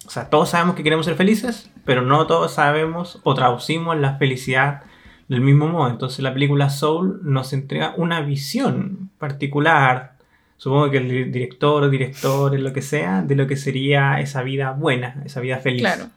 [0.06, 4.16] O sea, todos sabemos que queremos ser felices, pero no todos sabemos o traducimos la
[4.16, 4.82] felicidad
[5.28, 5.88] del mismo modo.
[5.88, 10.17] Entonces la película Soul nos entrega una visión particular,
[10.58, 14.42] supongo que el di- director o directores, lo que sea, de lo que sería esa
[14.42, 15.80] vida buena, esa vida feliz.
[15.80, 16.10] Claro.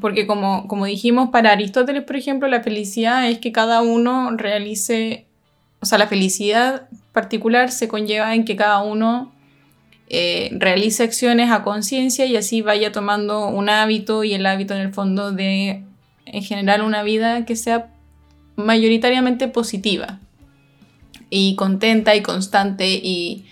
[0.00, 5.26] Porque como, como dijimos, para Aristóteles, por ejemplo, la felicidad es que cada uno realice,
[5.80, 9.32] o sea, la felicidad particular se conlleva en que cada uno
[10.08, 14.80] eh, realice acciones a conciencia y así vaya tomando un hábito y el hábito en
[14.80, 15.82] el fondo de,
[16.24, 17.90] en general, una vida que sea
[18.56, 20.18] mayoritariamente positiva
[21.28, 23.44] y contenta y constante y,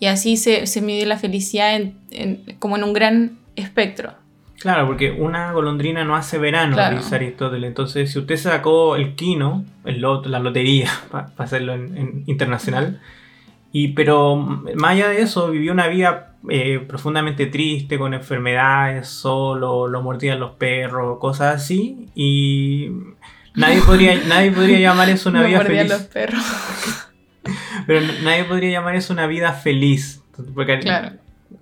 [0.00, 4.12] y así se, se mide la felicidad en- en- como en un gran espectro.
[4.60, 6.96] Claro, porque una golondrina no hace verano, Claro.
[6.96, 7.68] dice Aristóteles.
[7.68, 13.00] Entonces, si usted sacó el quino, el lot, la lotería, para hacerlo en, en internacional,
[13.70, 19.86] y pero más allá de eso, vivió una vida eh, profundamente triste, con enfermedades, solo,
[19.88, 22.88] lo mordían los perros, cosas así, y
[23.54, 25.88] nadie podría, nadie podría llamar eso una vida feliz.
[25.88, 26.42] los perros.
[27.86, 30.22] Pero nadie podría llamar eso una vida feliz.
[30.54, 31.16] Porque Claro.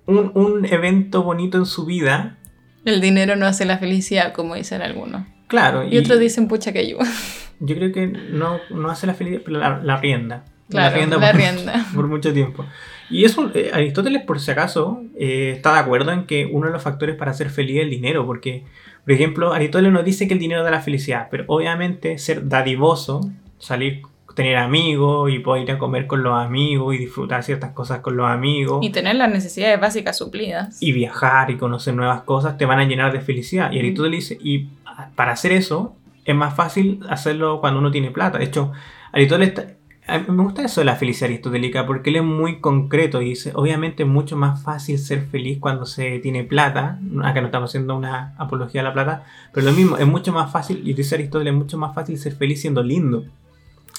[0.05, 2.37] un, un evento bonito en su vida,
[2.85, 5.23] El dinero no hace la felicidad, como dicen algunos.
[5.47, 5.87] claro.
[5.87, 6.97] Y, otros dicen, pucha que yo.
[7.59, 10.45] Yo creo que no, no hace la felicidad, pero la, la rienda.
[10.69, 11.85] Claro, la por, rienda.
[11.95, 12.63] por mucho tiempo.
[13.09, 16.73] Y eso, eh, Aristóteles, por si acaso, eh, está de acuerdo en que uno de
[16.73, 18.63] los factores para ser feliz es el dinero, porque
[19.05, 23.21] Por ejemplo, Aristóteles nos dice que el dinero da la felicidad, pero obviamente ser dadivoso,
[23.57, 24.01] salir,
[24.37, 28.15] tener amigos y poder ir a comer con los amigos y disfrutar ciertas cosas con
[28.15, 28.79] los amigos.
[28.85, 30.77] Y tener las necesidades básicas suplidas.
[30.81, 33.71] Y viajar y conocer nuevas cosas te van a llenar de felicidad.
[33.71, 33.79] Y Mm.
[33.79, 34.67] Aristóteles dice, y
[35.15, 38.37] para hacer eso es más fácil hacerlo cuando uno tiene plata.
[38.37, 38.71] De hecho,
[39.11, 39.53] Aristóteles...
[39.55, 39.67] ta-
[40.09, 43.29] a mí me gusta eso de la felicidad aristotélica porque él es muy concreto y
[43.29, 47.71] dice, obviamente es mucho más fácil ser feliz cuando se tiene plata, acá no estamos
[47.71, 51.15] haciendo una apología a la plata, pero lo mismo, es mucho más fácil, y dice
[51.15, 53.25] Aristóteles, es mucho más fácil ser feliz siendo lindo.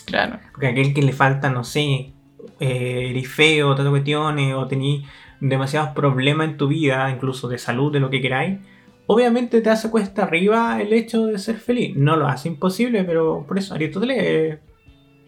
[0.08, 0.38] Claro.
[0.52, 2.12] Porque aquel que le falta, no sé,
[2.60, 5.02] eh, eres feo, otras cuestiones, o tenés
[5.40, 8.58] demasiados problemas en tu vida, incluso de salud, de lo que queráis,
[9.06, 11.94] obviamente te hace cuesta arriba el hecho de ser feliz.
[11.96, 14.58] No lo hace imposible, pero por eso Aristóteles es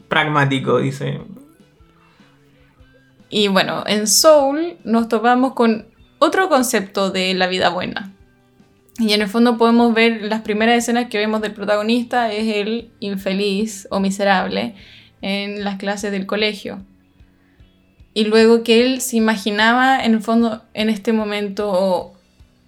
[0.09, 1.21] pragmático, dice.
[3.29, 5.87] Y bueno, en Soul nos topamos con
[6.19, 8.13] otro concepto de la vida buena.
[9.01, 12.91] Y en el fondo podemos ver las primeras escenas que vemos del protagonista es el
[13.01, 14.75] infeliz o miserable
[15.23, 16.83] en las clases del colegio.
[18.13, 22.15] Y luego que él se imaginaba en el fondo en este momento o,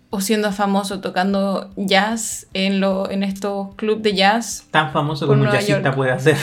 [0.09, 4.67] o siendo famoso tocando jazz en, lo, en estos clubes de jazz.
[4.71, 6.39] Tan famoso como un jazzista puede hacer.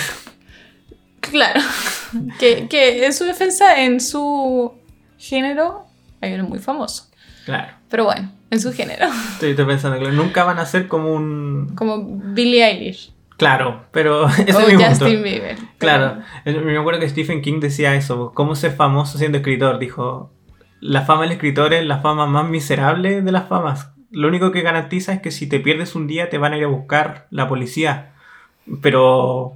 [1.19, 1.62] Claro.
[2.39, 4.73] que, que en su defensa, en su
[5.17, 5.88] género,
[6.21, 7.08] hay uno muy famoso.
[7.45, 7.73] Claro.
[7.89, 9.08] Pero bueno, en su género.
[9.34, 11.72] Estoy, estoy pensando que nunca van a ser como un...
[11.76, 13.12] Como Billie Eilish.
[13.40, 14.90] Claro, pero ese o es mi punto.
[14.90, 15.58] Justin Bieber.
[15.78, 20.32] Claro, eh, me acuerdo que Stephen King decía eso, cómo ser famoso siendo escritor, dijo,
[20.82, 23.92] la fama del escritor es la fama más miserable de las famas.
[24.12, 26.66] Lo único que garantiza es que si te pierdes un día te van a ir
[26.66, 28.12] a buscar la policía,
[28.82, 29.54] pero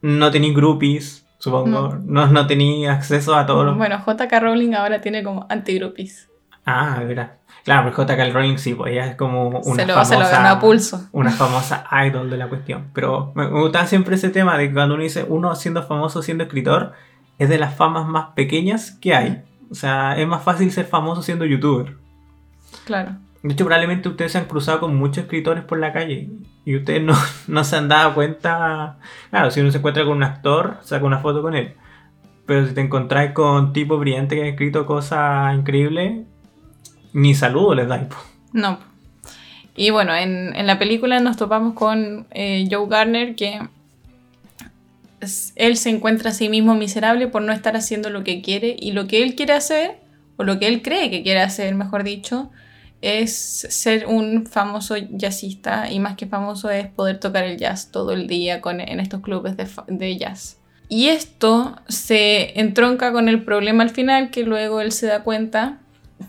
[0.00, 3.76] no tenéis groupies, supongo, no, no tenéis acceso a todos los...
[3.76, 6.28] Bueno, JK Rowling ahora tiene como antigruppies.
[6.66, 7.34] Ah, verdad.
[7.64, 8.30] Claro, pero J.K.
[8.30, 10.14] Rowling sí, pues ella es como una Se lo, famosa...
[10.14, 11.08] se lo ganó a pulso.
[11.12, 12.90] una famosa idol de la cuestión.
[12.92, 16.44] Pero me, gustaba siempre ese tema de que cuando uno dice uno siendo famoso, siendo
[16.44, 16.92] escritor,
[17.38, 19.44] es de las famas más pequeñas que hay.
[19.70, 21.96] O sea, es más fácil ser famoso siendo youtuber.
[22.84, 23.12] Claro.
[23.42, 26.30] De hecho, probablemente ustedes se han cruzado con muchos escritores por la calle
[26.64, 27.14] y ustedes no,
[27.46, 28.98] no se han dado cuenta.
[29.30, 31.74] Claro, si uno se encuentra con un actor, saca una foto con él.
[32.44, 36.26] Pero si te encontráis con tipos brillantes que han escrito cosas increíbles,
[37.12, 38.06] ni saludo les dais.
[38.52, 38.78] No.
[39.74, 43.60] Y bueno, en, en la película nos topamos con eh, Joe Garner que
[45.56, 48.92] él se encuentra a sí mismo miserable por no estar haciendo lo que quiere y
[48.92, 49.98] lo que él quiere hacer,
[50.36, 52.50] o lo que él cree que quiere hacer, mejor dicho,
[53.02, 58.12] es ser un famoso jazzista y más que famoso es poder tocar el jazz todo
[58.12, 60.58] el día con, en estos clubes de, de jazz.
[60.88, 65.78] Y esto se entronca con el problema al final que luego él se da cuenta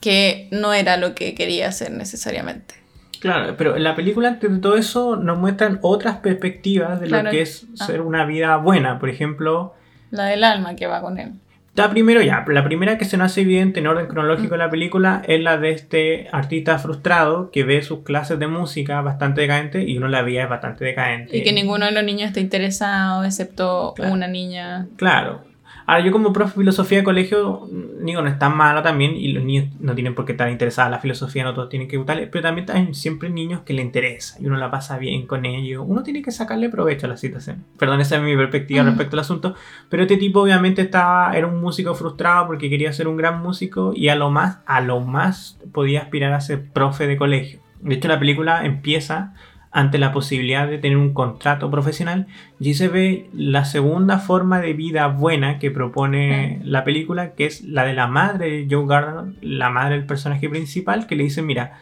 [0.02, 2.76] que no era lo que quería hacer necesariamente.
[3.20, 7.26] Claro, pero en la película, antes de todo eso, nos muestran otras perspectivas de Claro.
[7.26, 7.86] lo que es Ah.
[7.86, 9.00] ser una vida buena.
[9.00, 9.74] Por ejemplo,
[10.12, 11.32] La del alma que va con él.
[11.76, 14.52] la primero ya, la primera que se nos hace evidente en orden cronológico Mm.
[14.52, 19.00] de la película es la de este artista frustrado que ve sus clases de música
[19.02, 21.36] bastante decadentes y uno la veía es bastante decadente.
[21.38, 24.14] Y que ninguno de los niños está interesado, excepto Claro.
[24.14, 24.88] una niña.
[24.98, 25.46] Claro.
[25.86, 27.68] Ahora, yo como profe de filosofía de colegio,
[28.02, 30.88] digo, no es tan mala también, y los niños no tienen por qué estar interesados
[30.88, 33.82] en la filosofía, no todos tienen que gustarle, pero también hay siempre niños que le
[33.82, 37.18] interesa, y uno la pasa bien con ellos, uno tiene que sacarle provecho a la
[37.18, 37.66] situación.
[37.78, 39.56] Perdón, esa es mi perspectiva respecto al asunto,
[39.90, 43.94] pero este tipo obviamente estaba, era un músico frustrado porque quería ser un gran músico,
[43.96, 47.60] y a lo más, a lo más podía aspirar a ser profe de colegio.
[47.82, 49.34] De hecho, la película empieza
[49.74, 52.28] ante la posibilidad de tener un contrato profesional
[52.60, 57.64] y se ve la segunda forma de vida buena que propone la película, que es
[57.64, 61.42] la de la madre de Joe Gardner, la madre del personaje principal, que le dice,
[61.42, 61.80] mira,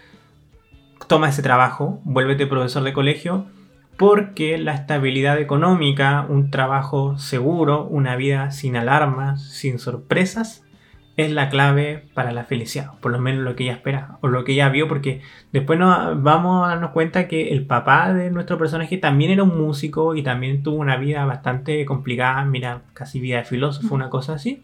[1.08, 3.48] toma ese trabajo, vuélvete profesor de colegio,
[3.98, 10.64] porque la estabilidad económica, un trabajo seguro, una vida sin alarmas, sin sorpresas,
[11.18, 14.44] es la clave para la felicidad, por lo menos lo que ella espera, o lo
[14.44, 18.58] que ella vio, porque después nos vamos a darnos cuenta que el papá de nuestro
[18.58, 23.38] personaje también era un músico y también tuvo una vida bastante complicada, mira, casi vida
[23.38, 24.64] de filósofo, una cosa así,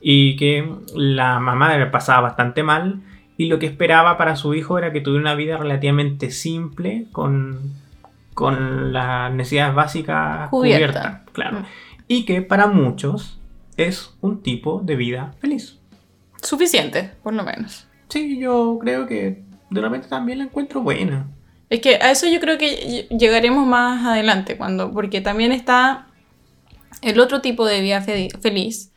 [0.00, 3.00] y que la mamá le pasaba bastante mal,
[3.36, 7.58] y lo que esperaba para su hijo era que tuviera una vida relativamente simple, con,
[8.32, 11.00] con las necesidades básicas Cubierta.
[11.00, 11.62] cubiertas, claro,
[12.06, 13.40] y que para muchos
[13.76, 15.79] es un tipo de vida feliz.
[16.42, 17.86] Suficiente, por lo menos.
[18.08, 21.28] Sí, yo creo que de repente también la encuentro buena.
[21.68, 26.08] Es que a eso yo creo que ll- llegaremos más adelante, cuando, porque también está
[27.02, 28.92] el otro tipo de vida fe- feliz,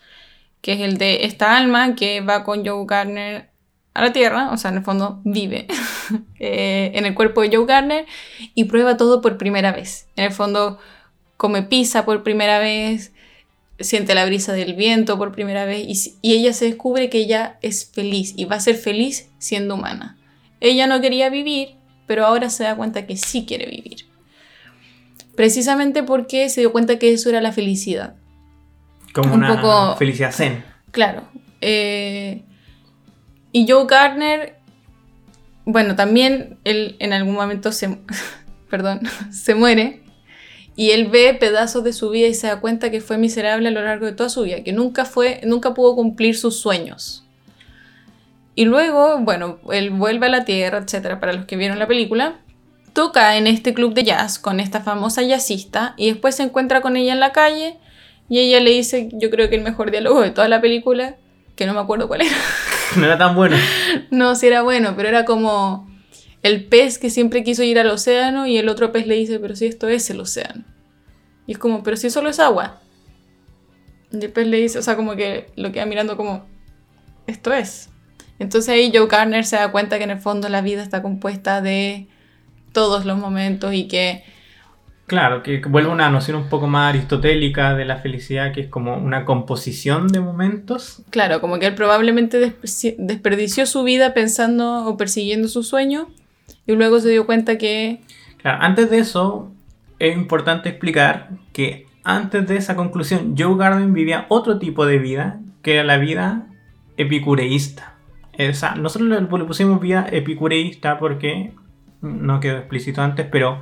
[0.61, 3.49] que es el de esta alma que va con Joe Gardner
[3.93, 5.67] a la Tierra, o sea, en el fondo vive
[6.39, 8.05] eh, en el cuerpo de Joe Garner
[8.55, 10.07] y prueba todo por primera vez.
[10.15, 10.79] En el fondo
[11.37, 13.13] come pizza por primera vez,
[13.79, 17.57] siente la brisa del viento por primera vez y, y ella se descubre que ella
[17.61, 20.17] es feliz y va a ser feliz siendo humana.
[20.59, 21.75] Ella no quería vivir,
[22.07, 24.05] pero ahora se da cuenta que sí quiere vivir.
[25.35, 28.15] Precisamente porque se dio cuenta que eso era la felicidad.
[29.13, 30.63] Como Un una poco- felicidad zen.
[30.91, 31.27] Claro.
[31.61, 32.43] eh,
[33.51, 34.55] y Joe Gardner,
[35.65, 37.97] bueno, también él en algún momento se,
[38.69, 39.01] perdón,
[39.31, 40.02] se muere
[40.75, 43.71] y él ve pedazos de su vida y se da cuenta que fue miserable a
[43.71, 47.23] lo largo de toda su vida, que nunca fue, nunca pudo cumplir sus sueños.
[48.55, 52.35] Y luego, bueno, él vuelve a la Tierra, etcétera, para los que vieron la película.
[52.93, 56.95] Toca en este club de jazz con esta famosa jazzista y después se encuentra con
[56.95, 57.77] ella en la calle
[58.29, 61.15] y ella le dice, yo creo que el mejor diálogo de toda la película,
[61.55, 62.35] que no me acuerdo cuál era.
[62.95, 63.57] No era tan bueno.
[64.11, 65.89] No, si era bueno, pero era como
[66.43, 69.55] el pez que siempre quiso ir al océano y el otro pez le dice, pero
[69.55, 70.63] si esto es el océano.
[71.47, 72.81] Y es como, pero si solo es agua.
[74.11, 76.45] Y el pez le dice, o sea, como que lo queda mirando como,
[77.27, 77.89] esto es.
[78.39, 81.61] Entonces ahí Joe Garner se da cuenta que en el fondo la vida está compuesta
[81.61, 82.07] de
[82.73, 84.23] todos los momentos y que
[85.05, 88.95] Claro, que vuelve una noción un poco más aristotélica de la felicidad, que es como
[88.95, 91.03] una composición de momentos.
[91.09, 92.55] Claro, como que él probablemente
[92.97, 96.07] desperdició su vida pensando o persiguiendo su sueño
[96.65, 98.01] y luego se dio cuenta que...
[98.37, 99.51] Claro, antes de eso,
[99.99, 105.39] es importante explicar que antes de esa conclusión, Joe Garden vivía otro tipo de vida,
[105.61, 106.47] que era la vida
[106.97, 107.95] epicureísta.
[108.33, 111.53] Esa, nosotros le pusimos vida epicureísta porque
[112.01, 113.61] no quedó explícito antes, pero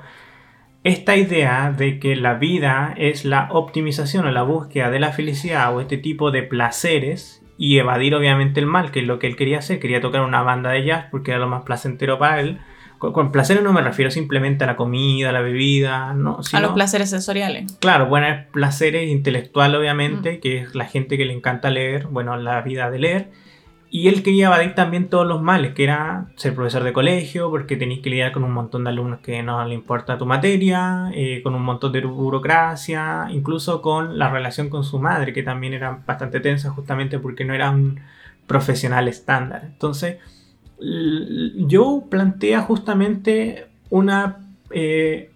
[0.84, 5.76] esta idea de que la vida es la optimización o la búsqueda de la felicidad
[5.76, 9.36] o este tipo de placeres y evadir obviamente el mal, que es lo que él
[9.36, 12.60] quería hacer, quería tocar una banda de jazz porque era lo más placentero para él.
[13.02, 16.44] Con, con placeres no me refiero simplemente a la comida, a la bebida, no, a
[16.44, 17.76] sino, los placeres sensoriales.
[17.80, 22.62] Claro, buenos placeres intelectual obviamente, que es la gente que le encanta leer, bueno, la
[22.62, 23.32] vida de leer.
[23.90, 27.76] Y él quería evadir también todos los males, que era ser profesor de colegio, porque
[27.76, 31.42] tenéis que lidiar con un montón de alumnos que no le importa tu materia, eh,
[31.42, 36.04] con un montón de burocracia, incluso con la relación con su madre, que también era
[36.06, 38.00] bastante tensa justamente porque no era un
[38.46, 39.64] profesional estándar.
[39.66, 40.18] Entonces,
[40.82, 44.38] yo plantea justamente una,
[44.72, 45.30] eh,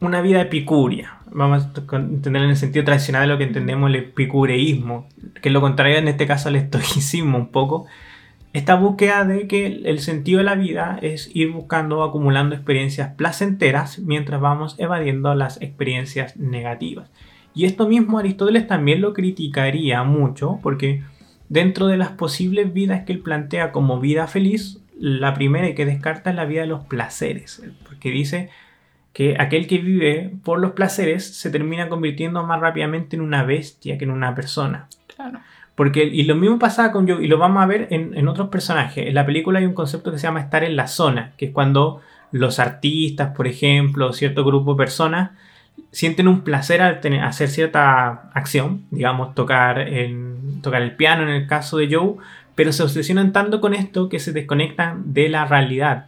[0.00, 1.18] una vida epicuria.
[1.30, 5.06] Vamos a entender en el sentido tradicional de lo que entendemos el epicureísmo,
[5.42, 7.86] que es lo contrario en este caso al estoicismo un poco.
[8.52, 13.12] Esta búsqueda de que el sentido de la vida es ir buscando o acumulando experiencias
[13.14, 17.10] placenteras mientras vamos evadiendo las experiencias negativas.
[17.54, 21.02] Y esto mismo Aristóteles también lo criticaría mucho porque
[21.50, 26.30] dentro de las posibles vidas que él plantea como vida feliz, la primera que descarta
[26.30, 28.50] es la vida de los placeres, porque dice
[29.12, 33.96] que aquel que vive por los placeres se termina convirtiendo más rápidamente en una bestia
[33.98, 34.88] que en una persona.
[35.14, 35.40] Claro.
[35.74, 38.48] Porque, y lo mismo pasaba con Joe, y lo vamos a ver en, en otros
[38.48, 39.06] personajes.
[39.06, 41.52] En la película hay un concepto que se llama estar en la zona, que es
[41.52, 45.30] cuando los artistas, por ejemplo, cierto grupo de personas,
[45.90, 51.30] sienten un placer al tener, hacer cierta acción, digamos, tocar, en, tocar el piano en
[51.30, 52.16] el caso de Joe,
[52.56, 56.06] pero se obsesionan tanto con esto que se desconectan de la realidad.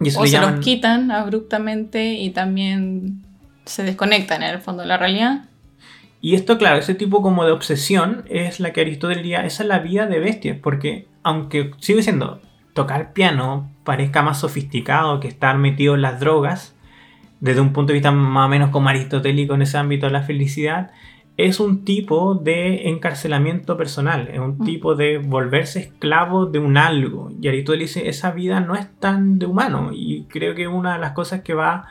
[0.00, 3.22] Y eso O se llaman- los quitan abruptamente y también
[3.64, 5.44] se desconectan en el fondo de la realidad.
[6.20, 9.68] Y esto, claro, ese tipo como de obsesión es la que Aristóteles diría, esa es
[9.68, 12.40] la vida de bestias, porque aunque sigue siendo
[12.74, 16.74] tocar piano parezca más sofisticado que estar metido en las drogas,
[17.40, 20.22] desde un punto de vista más o menos como aristotélico en ese ámbito de la
[20.22, 20.90] felicidad,
[21.36, 24.64] es un tipo de encarcelamiento personal, es un Mm.
[24.64, 27.30] tipo de volverse esclavo de un algo.
[27.40, 29.90] Y Aristóteles dice, esa vida no es tan de humano.
[29.92, 31.86] Y creo que una de las cosas que va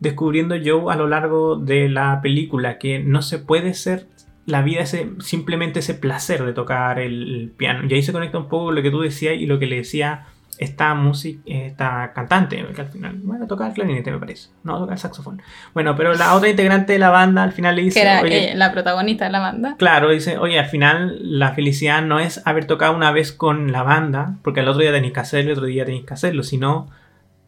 [0.00, 4.06] descubriendo Joe a lo largo de la película, que no se puede ser
[4.46, 7.86] la vida ese, simplemente ese placer de tocar el, piano.
[7.88, 10.26] Y ahí se conecta un poco lo que tú decías y lo que le decía
[10.60, 14.92] esta música, esta cantante, que al final, bueno, tocar el clarinete me parece, no tocar
[14.92, 15.40] el saxofón.
[15.72, 18.52] Bueno, pero la otra integrante de la banda al final le dice, Que era oye,
[18.52, 19.76] eh, la protagonista de la banda.
[19.78, 23.82] Claro, dice, oye, al final la felicidad no es haber tocado una vez con la
[23.82, 26.90] banda, porque al otro día tenéis que hacerlo, el otro día tenéis que hacerlo, sino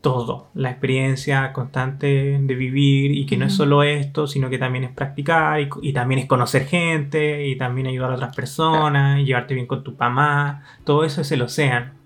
[0.00, 4.84] todo, la experiencia constante de vivir y que no es solo esto, sino que también
[4.84, 9.26] es practicar y, y también es conocer gente y también ayudar a otras personas y
[9.26, 12.01] llevarte bien con tu mamá, todo eso es el océano,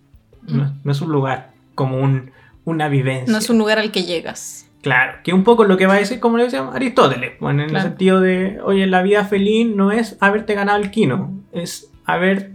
[0.49, 0.81] no, Mm.
[0.85, 2.31] no es un lugar como un,
[2.65, 3.31] una vivencia.
[3.33, 4.69] No es un lugar al que llegas.
[4.83, 7.71] Claro, que un poco lo que va a decir, como le decía Aristóteles, bueno, en
[7.71, 7.85] Claro.
[7.85, 12.53] el sentido de, oye, la vida feliz no es haberte ganado el quino, es haber,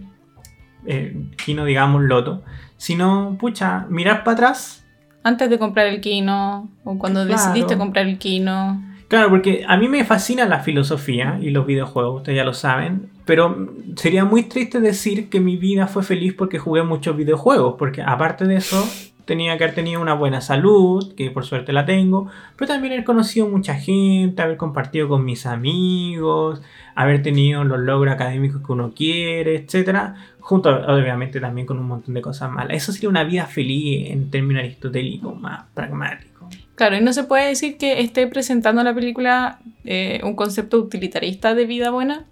[0.86, 1.14] eh,
[1.44, 2.42] quino digamos loto,
[2.78, 4.84] sino, pucha, mirar para atrás.
[5.24, 7.40] Antes de comprar el Kino, o cuando Claro.
[7.40, 8.82] decidiste comprar el Kino.
[9.12, 13.10] Claro, porque a mí me fascina la filosofía y los videojuegos, ustedes ya lo saben,
[13.26, 18.00] pero sería muy triste decir que mi vida fue feliz porque jugué muchos videojuegos, porque
[18.00, 18.82] aparte de eso
[19.26, 23.04] tenía que haber tenido una buena salud, que por suerte la tengo, pero también haber
[23.04, 26.62] conocido mucha gente, haber compartido con mis amigos,
[26.94, 32.14] haber tenido los logros académicos que uno quiere, etcétera, junto obviamente también con un montón
[32.14, 32.78] de cosas malas.
[32.78, 36.31] Eso sería una vida feliz en términos aristotélicos, más pragmáticos.
[36.74, 40.78] Claro, y no se puede decir que esté presentando en la película eh, un concepto
[40.78, 42.24] utilitarista de vida buena,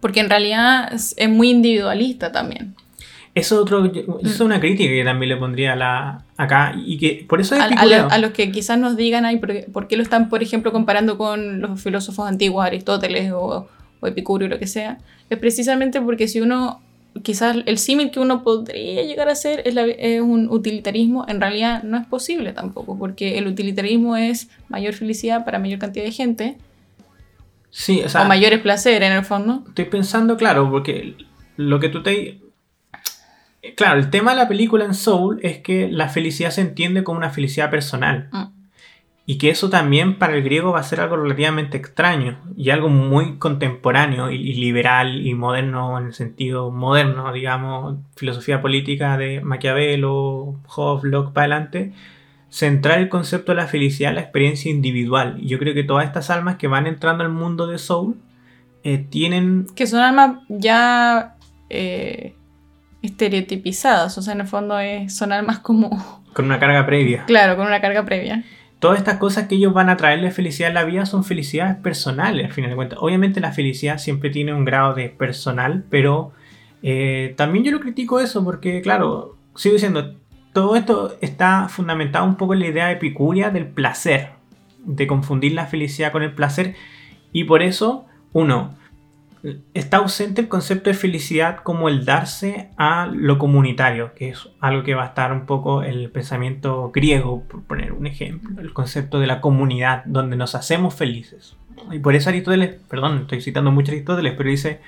[0.00, 2.74] porque en realidad es, muy individualista también.
[3.34, 6.98] Eso, es otro, eso es una crítica que también le pondría a la, acá y
[6.98, 8.08] que por eso es A, a lo- epiculeo.
[8.10, 10.70] a los que quizás nos digan, ay, ¿por qué, por qué lo están, por ejemplo,
[10.72, 13.68] comparando con los filósofos antiguos, Aristóteles o,
[14.00, 14.98] o Epicurio, lo que sea?
[15.30, 16.82] Es precisamente porque si uno,
[17.22, 21.40] quizás el símil que uno podría llegar a hacer es, la- es un utilitarismo, en
[21.40, 26.12] realidad no es posible tampoco, porque el utilitarismo es mayor felicidad para mayor cantidad de
[26.12, 26.58] gente,
[27.70, 29.64] Sí, o sea, o mayores placeres en el fondo.
[29.68, 31.14] estoy pensando, claro, porque
[31.56, 32.38] lo que tú te...
[33.76, 37.18] Claro, el tema de la película en Soul es que la felicidad se entiende como
[37.18, 38.28] una felicidad personal.
[38.32, 38.61] Mm.
[39.24, 42.88] Y que eso también para el griego va a ser algo relativamente extraño y algo
[42.88, 49.40] muy contemporáneo y, y liberal y moderno en el sentido moderno, digamos, filosofía política de
[49.40, 51.92] Maquiavelo, Hobbes, Locke para adelante,
[52.50, 55.36] centrar el concepto de la felicidad en la experiencia individual.
[55.40, 58.16] Y yo creo que todas estas almas que van entrando al mundo de Soul
[58.82, 61.36] eh, tienen Que son almas ya
[61.70, 62.34] eh,
[63.02, 67.24] estereotipizadas, o sea, en el fondo es- son almas como, con una carga previa.
[67.26, 68.42] claro, con una carga previa.
[68.82, 72.46] Todas estas cosas que ellos van a traerle felicidad en la vida son felicidades personales,
[72.46, 72.98] al final de cuentas.
[73.00, 76.32] Obviamente la felicidad siempre tiene un grado de personal, pero
[76.82, 80.16] eh, también yo lo critico eso porque, claro, sigo diciendo,
[80.52, 84.30] todo esto está fundamentado un poco en la idea epicuria del placer,
[84.84, 86.74] de confundir la felicidad con el placer,
[87.30, 88.74] y por eso, uno,
[89.74, 94.84] está ausente el concepto de felicidad como el darse a lo comunitario, que es algo
[94.84, 99.18] que va a estar un poco el pensamiento griego, por poner un ejemplo, el concepto
[99.18, 101.56] de la comunidad, donde nos hacemos felices.
[101.90, 104.80] Y por eso Aristóteles, perdón, estoy citando mucho Aristóteles, pero dice,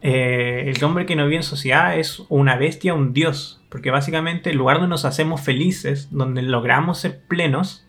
[0.00, 4.50] eh, el hombre que no vive en sociedad es una bestia, un dios, porque básicamente
[4.50, 7.86] el lugar donde nos hacemos felices, donde logramos ser plenos,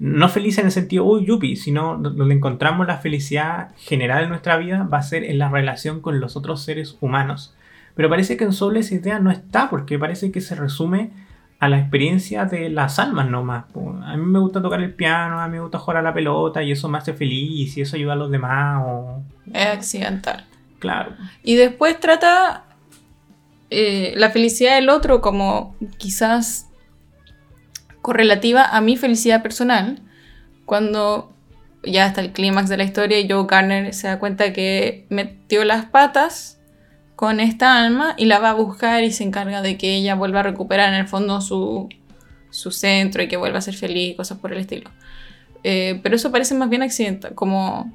[0.00, 4.56] no felices en el sentido, uy, yupi, sino donde encontramos la felicidad general en nuestra
[4.56, 7.54] vida va a ser en la relación con los otros seres humanos.
[7.94, 11.10] Pero parece que en Soul esa idea no está, porque parece que se resume
[11.58, 13.66] a la experiencia de las almas nomás.
[14.02, 16.62] A mí me gusta tocar el piano, a mí me gusta jugar a la pelota
[16.62, 18.82] y eso me hace feliz y eso ayuda a los demás.
[18.86, 19.22] O...
[19.52, 20.46] Es accidental.
[20.78, 21.12] Claro.
[21.42, 22.64] Y después trata
[23.68, 26.69] eh, la felicidad del otro como quizás
[28.02, 30.00] correlativa a mi felicidad personal.
[30.64, 31.32] Cuando
[31.82, 35.86] ya hasta el clímax de la historia, Joe Garner se da cuenta que metió las
[35.86, 36.58] patas
[37.16, 40.40] con esta alma y la va a buscar y se encarga de que ella vuelva
[40.40, 41.88] a recuperar en el fondo su,
[42.50, 44.90] su centro y que vuelva a ser feliz cosas por el estilo.
[45.62, 47.92] Eh, pero eso parece más bien accidental, como,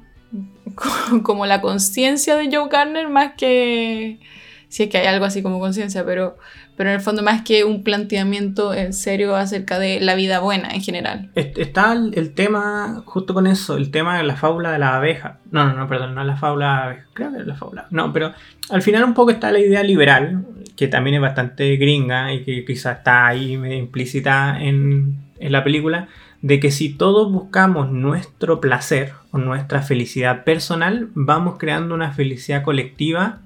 [1.22, 4.20] como la conciencia de Joe Garner más que
[4.68, 6.36] si es que hay algo así como conciencia, pero,
[6.76, 10.70] pero en el fondo más que un planteamiento en serio acerca de la vida buena
[10.70, 11.30] en general.
[11.34, 14.96] Est- Está el, el tema, justo con eso, el tema de la fábula de la
[14.96, 15.38] abeja.
[15.50, 17.04] No, no, no, perdón, no es la fábula de la abeja.
[17.14, 17.86] Creo que es la fábula.
[17.90, 18.32] No, pero
[18.70, 20.44] al final un poco está la idea liberal,
[20.76, 26.08] que también es bastante gringa y que quizá está ahí implícita en, en la película,
[26.42, 32.62] de que si todos buscamos nuestro placer o nuestra felicidad personal, vamos creando una felicidad
[32.62, 33.38] colectiva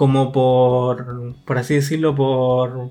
[0.00, 2.88] como por, por así decirlo, por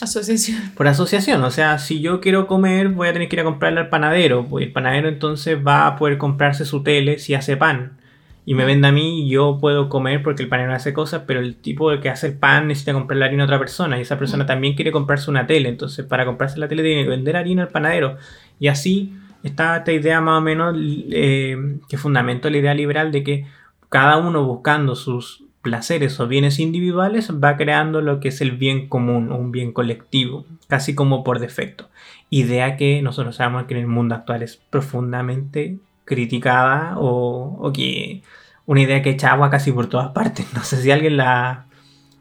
[0.00, 0.72] Asociación.
[0.74, 3.80] por asociación, o sea, si yo quiero comer, voy a tener que ir a comprarle
[3.80, 4.46] al panadero.
[4.46, 7.98] Pues el panadero entonces va a poder comprarse su tele si hace pan.
[8.46, 11.40] Y me vende a mí y yo puedo comer porque el panadero hace cosas, pero
[11.40, 13.98] el tipo que hace el pan necesita comprar la harina a otra persona.
[13.98, 15.68] Y esa persona también quiere comprarse una tele.
[15.68, 18.16] Entonces, para comprarse la tele tiene que vender harina al panadero.
[18.58, 19.12] Y así
[19.42, 23.46] está esta idea más o menos eh, que fundamento la idea liberal de que
[23.90, 28.88] cada uno buscando sus placeres o bienes individuales va creando lo que es el bien
[28.88, 31.88] común o un bien colectivo, casi como por defecto.
[32.30, 38.22] Idea que nosotros sabemos que en el mundo actual es profundamente criticada o, o que
[38.66, 40.46] una idea que echa agua casi por todas partes.
[40.54, 41.66] No sé si alguien la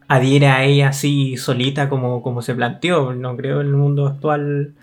[0.08, 3.14] adhiere a ella así solita como, como se planteó.
[3.14, 4.74] No creo en el mundo actual.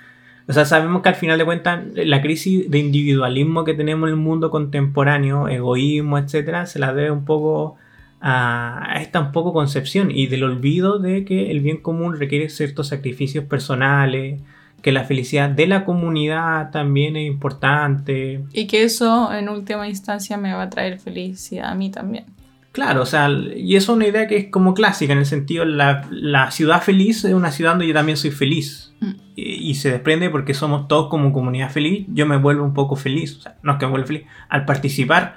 [0.49, 4.15] O sea, sabemos que al final de cuentas la crisis de individualismo que tenemos en
[4.15, 7.77] el mundo contemporáneo, egoísmo, etcétera, se la debe un poco
[8.21, 12.89] a, esta un poco concepción y del olvido de que el bien común requiere ciertos
[12.89, 14.41] sacrificios personales,
[14.83, 18.45] que la felicidad de la comunidad también es importante.
[18.53, 22.25] Y que eso en última instancia me va a traer felicidad a mí también.
[22.73, 25.65] Claro, o sea, y eso es una idea que es como clásica, en el sentido,
[25.65, 28.93] la, la ciudad feliz es una ciudad donde yo también soy feliz.
[29.01, 29.13] Mm.
[29.35, 32.97] Y, y, se desprende porque somos todos como comunidad feliz, yo me vuelvo un poco
[32.97, 35.37] feliz, o sea, no es que me vuelva feliz, al participar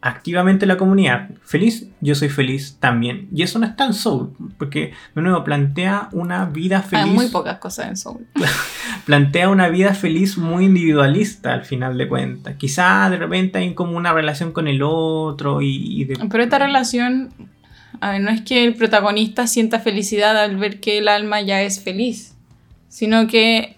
[0.00, 3.28] activamente la comunidad feliz, yo soy feliz también.
[3.34, 7.04] Y eso no está en Soul, porque de nuevo plantea una vida feliz.
[7.04, 8.26] Hay muy pocas cosas en Soul.
[9.06, 12.54] plantea una vida feliz muy individualista al final de cuentas.
[12.56, 16.08] Quizá de repente hay como una relación con el otro y...
[16.30, 17.32] Pero esta relación,
[18.00, 21.62] a ver, no es que el protagonista sienta felicidad al ver que el alma ya
[21.62, 22.36] es feliz,
[22.88, 23.76] sino que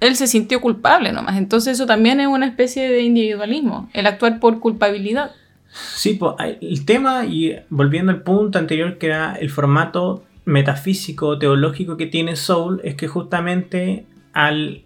[0.00, 1.38] él se sintió culpable nomás.
[1.38, 5.30] Entonces eso también es una especie de individualismo, el actuar por culpabilidad.
[5.74, 11.96] Sí, pues, el tema, y volviendo al punto anterior, que era el formato metafísico, teológico
[11.96, 14.84] que tiene Soul, es que justamente al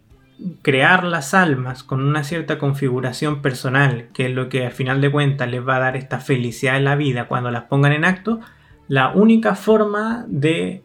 [0.62, 5.11] crear las almas con una cierta configuración personal, que es lo que al final de
[5.11, 8.41] cuentas les va a dar esta felicidad en la vida cuando las pongan en acto,
[8.86, 10.82] la única forma de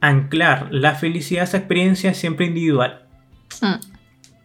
[0.00, 3.02] anclar la felicidad a esa experiencia es siempre individual.
[3.60, 3.74] Mm.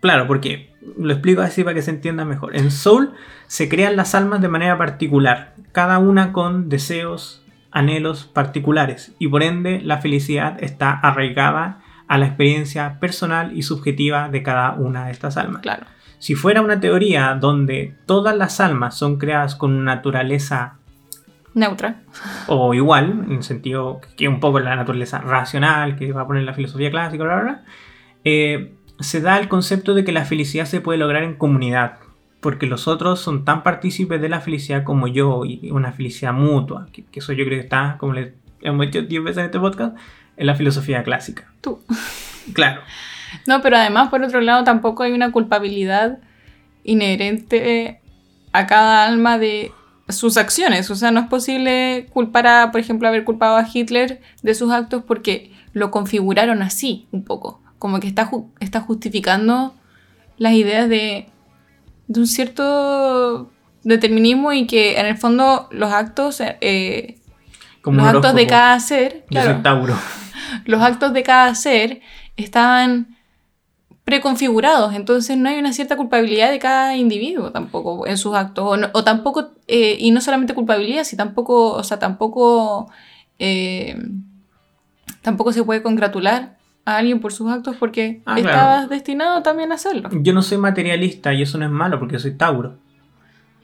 [0.01, 2.55] Claro, porque lo explico así para que se entienda mejor.
[2.55, 3.13] En Soul
[3.47, 9.43] se crean las almas de manera particular, cada una con deseos, anhelos particulares, y por
[9.43, 15.11] ende la felicidad está arraigada a la experiencia personal y subjetiva de cada una de
[15.11, 15.61] estas almas.
[15.61, 15.86] Claro.
[16.19, 20.77] Si fuera una teoría donde todas las almas son creadas con naturaleza
[21.53, 22.01] neutra
[22.47, 26.43] o igual, en el sentido que un poco la naturaleza racional que va a poner
[26.43, 27.63] la filosofía clásica, bla, bla,
[28.23, 31.97] eh, se da el concepto de que la felicidad se puede lograr en comunidad,
[32.39, 36.87] porque los otros son tan partícipes de la felicidad como yo, y una felicidad mutua,
[36.91, 39.97] que, eso yo creo que está, como le hemos dicho 10 veces en este podcast,
[40.37, 41.51] en la filosofía clásica.
[41.61, 41.79] Tú.
[42.53, 42.81] Claro.
[43.47, 46.19] No, pero además, por otro lado, tampoco hay una culpabilidad
[46.83, 47.99] inherente
[48.53, 49.71] a cada alma de
[50.09, 50.91] sus acciones.
[50.91, 54.71] O sea, no es posible culpar a, por ejemplo, haber culpado a Hitler de sus
[54.71, 59.76] actos porque lo configuraron así un poco como que está, está justificando
[60.38, 61.28] las ideas de,
[62.07, 63.51] de, un cierto
[63.84, 67.19] determinismo y que en el fondo los actos, eh,
[67.84, 69.26] los actos de cada ser,
[70.65, 72.01] los actos de cada ser
[72.36, 73.15] estaban
[74.03, 79.03] preconfigurados, entonces no hay una cierta culpabilidad de cada individuo tampoco en sus actos, o,
[79.03, 82.91] tampoco, eh, y no solamente culpabilidad, sino tampoco, o sea, tampoco,
[83.39, 83.97] eh,
[85.23, 86.55] tampoco se puede congratular
[86.86, 90.09] a alguien por sus actos porque ah, estabas destinado también a hacerlo.
[90.11, 92.77] Yo no soy materialista y eso no es malo porque soy Tauro.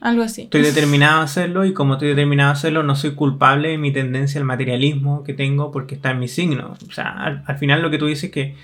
[0.00, 0.42] Algo así.
[0.42, 3.92] Estoy determinado a hacerlo y como estoy determinado a hacerlo no soy culpable de mi
[3.92, 6.74] tendencia al materialismo que tengo porque está en mi signo.
[6.88, 8.56] O sea, al, final lo que tú dices que,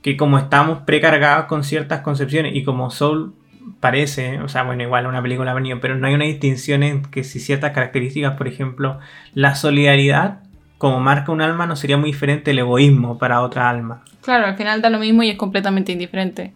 [0.00, 3.34] que como estamos precargados con ciertas concepciones y como Soul
[3.80, 7.02] parece, o sea, bueno, igual una película ha venido, pero no hay una distinción en
[7.02, 9.00] que si ciertas características, por ejemplo,
[9.34, 10.42] la solidaridad
[10.78, 14.04] como marca un alma, no sería muy diferente el egoísmo para otra alma.
[14.22, 16.54] Claro, al final da lo mismo y es completamente indiferente.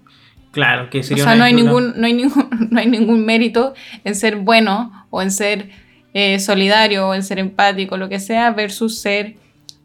[0.53, 1.25] Claro, que sería...
[1.25, 5.07] O sea, no hay, ningún, no, hay ningún, no hay ningún mérito en ser bueno
[5.11, 5.70] o en ser
[6.14, 9.37] eh, solidario o en ser empático, lo que sea, versus ser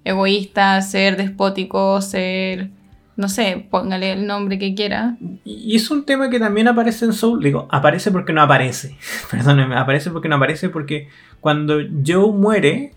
[0.04, 2.70] egoísta, ser despótico, ser...
[3.16, 5.18] No sé, póngale el nombre que quiera.
[5.44, 7.42] Y es un tema que también aparece en Soul.
[7.42, 8.96] Digo, aparece porque no aparece.
[9.32, 11.08] Perdóneme, aparece porque no aparece porque
[11.40, 12.94] cuando Joe muere,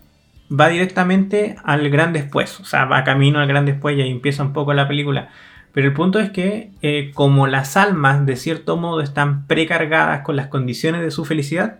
[0.51, 4.43] va directamente al gran después, o sea, va camino al gran después y ahí empieza
[4.43, 5.29] un poco la película.
[5.73, 10.35] Pero el punto es que eh, como las almas de cierto modo están precargadas con
[10.35, 11.79] las condiciones de su felicidad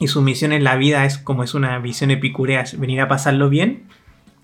[0.00, 3.08] y su misión en la vida es como es una visión epicúrea, es venir a
[3.08, 3.84] pasarlo bien,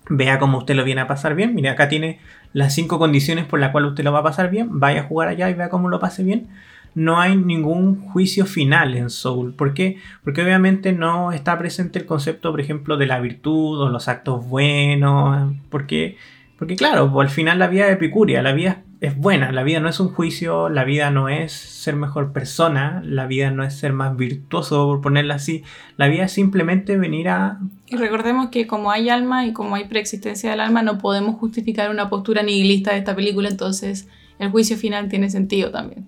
[0.09, 2.19] vea cómo usted lo viene a pasar bien, mire acá tiene
[2.53, 5.27] las cinco condiciones por las cuales usted lo va a pasar bien, vaya a jugar
[5.27, 6.47] allá y vea cómo lo pase bien
[6.95, 9.53] no hay ningún juicio final en Soul.
[9.53, 9.97] ¿Por qué?
[10.23, 14.47] Porque obviamente no está presente el concepto, por ejemplo, de la virtud o los actos
[14.47, 15.53] buenos.
[15.69, 16.17] Porque,
[16.57, 19.87] porque claro, al final la vida es epicuria, la vida es buena, la vida no
[19.87, 23.93] es un juicio, la vida no es ser mejor persona, la vida no es ser
[23.93, 25.63] más virtuoso, por ponerla así,
[25.95, 27.59] la vida es simplemente venir a...
[27.87, 31.89] Y recordemos que como hay alma y como hay preexistencia del alma, no podemos justificar
[31.89, 36.05] una postura nihilista de esta película, entonces el juicio final tiene sentido también.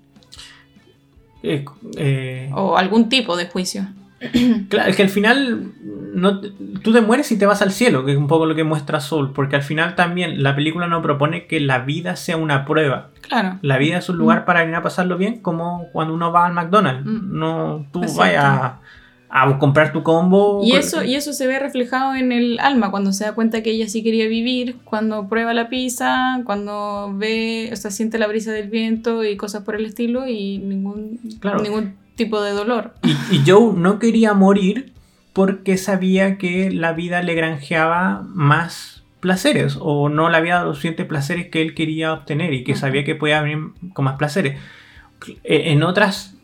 [1.43, 1.65] Eh,
[1.97, 3.87] eh, o algún tipo de juicio.
[4.69, 5.73] Claro, es que al final
[6.13, 8.63] no, tú te mueres y te vas al cielo, que es un poco lo que
[8.63, 12.65] muestra Soul, porque al final también la película no propone que la vida sea una
[12.65, 13.09] prueba.
[13.21, 13.57] Claro.
[13.61, 14.45] La vida es un lugar mm.
[14.45, 17.05] para venir a pasarlo bien, como cuando uno va al McDonald's.
[17.05, 17.39] Mm.
[17.39, 18.73] No, tú vayas
[19.31, 20.61] a comprar tu combo.
[20.63, 23.71] Y eso, y eso se ve reflejado en el alma, cuando se da cuenta que
[23.71, 28.51] ella sí quería vivir, cuando prueba la pizza, cuando ve, o sea, siente la brisa
[28.51, 31.19] del viento y cosas por el estilo y ningún,
[31.63, 32.93] ningún tipo de dolor.
[33.03, 34.91] Y, y Joe no quería morir
[35.31, 40.77] porque sabía que la vida le granjeaba más placeres o no le había dado los
[40.77, 44.59] suficientes placeres que él quería obtener y que sabía que podía venir con más placeres.
[45.43, 46.35] E, en otras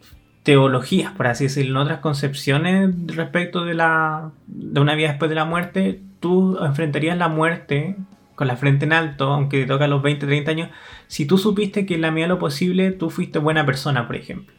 [0.47, 5.35] teologías, por así decirlo, en otras concepciones respecto de, la, de una vida después de
[5.35, 7.97] la muerte, tú enfrentarías la muerte
[8.33, 10.69] con la frente en alto, aunque te toca a los 20, 30 años,
[11.07, 14.15] si tú supiste que en la medida de lo posible tú fuiste buena persona, por
[14.15, 14.55] ejemplo.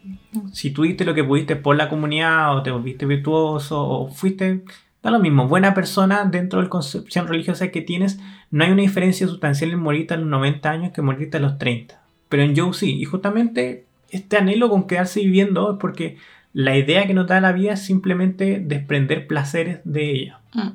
[0.53, 4.65] Si tú diste lo que pudiste por la comunidad o te volviste virtuoso o fuiste,
[5.03, 8.21] da lo mismo, buena persona dentro de la concepción religiosa que tienes,
[8.51, 11.57] no hay una diferencia sustancial en morirte a los 90 años que morirte a los
[11.57, 11.99] 30.
[12.29, 16.17] Pero en Joe sí, y justamente este anhelo con quedarse viviendo es porque
[16.53, 20.41] la idea que nos da la vida es simplemente desprender placeres de ella.
[20.55, 20.71] Mm.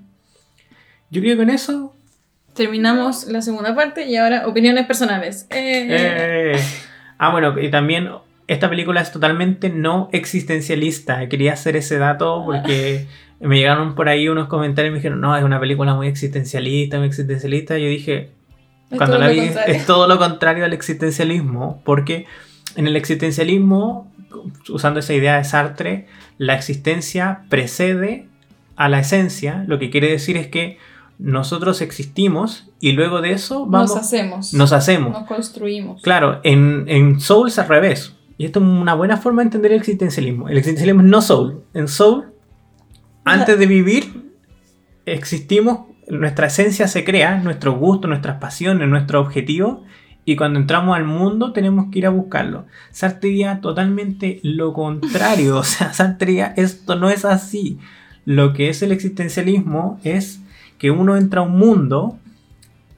[1.11, 1.95] Yo creo que con eso...
[2.53, 5.47] Terminamos la segunda parte y ahora opiniones personales.
[5.49, 5.88] Eh.
[5.89, 6.59] Eh.
[7.17, 8.09] Ah, bueno, y también
[8.47, 11.27] esta película es totalmente no existencialista.
[11.29, 13.07] Quería hacer ese dato porque
[13.39, 16.97] me llegaron por ahí unos comentarios y me dijeron, no, es una película muy existencialista,
[16.97, 17.77] muy existencialista.
[17.77, 18.29] Yo dije,
[18.95, 22.27] cuando la vi, es todo lo contrario al existencialismo, porque
[22.76, 24.11] en el existencialismo,
[24.69, 26.07] usando esa idea de Sartre,
[26.38, 28.28] la existencia precede
[28.76, 30.78] a la esencia, lo que quiere decir es que
[31.19, 34.53] nosotros existimos y luego de eso vamos, nos hacemos.
[34.53, 35.11] Nos hacemos.
[35.11, 36.01] Nos construimos.
[36.01, 38.15] Claro, en, en Soul es al revés.
[38.38, 40.49] Y esto es una buena forma de entender el existencialismo.
[40.49, 41.63] El existencialismo es no Soul.
[41.74, 42.34] En Soul,
[43.24, 44.32] antes de vivir,
[45.05, 49.84] existimos, nuestra esencia se crea, nuestro gusto, nuestras pasiones, nuestro objetivo,
[50.26, 52.65] y cuando entramos al mundo tenemos que ir a buscarlo.
[52.91, 55.57] Sartre diría totalmente lo contrario.
[55.63, 57.80] O sea, Sartre diría, esto no es así.
[58.26, 60.41] Lo que es el existencialismo es
[60.78, 62.17] que uno entra a un mundo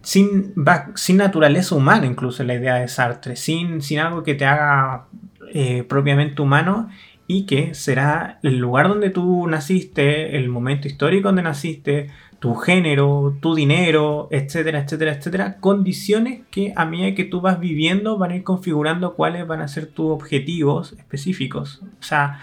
[0.01, 0.53] sin,
[0.95, 5.05] sin naturaleza humana, incluso la idea de Sartre, sin, sin algo que te haga
[5.53, 6.89] eh, propiamente humano
[7.27, 12.11] y que será el lugar donde tú naciste, el momento histórico donde naciste,
[12.45, 18.19] tu género, tu dinero, etcétera, etcétera, etcétera, condiciones que a medida que tú vas viviendo
[18.19, 21.81] van a ir configurando cuáles van a ser tus objetivos específicos.
[21.99, 22.39] O sea,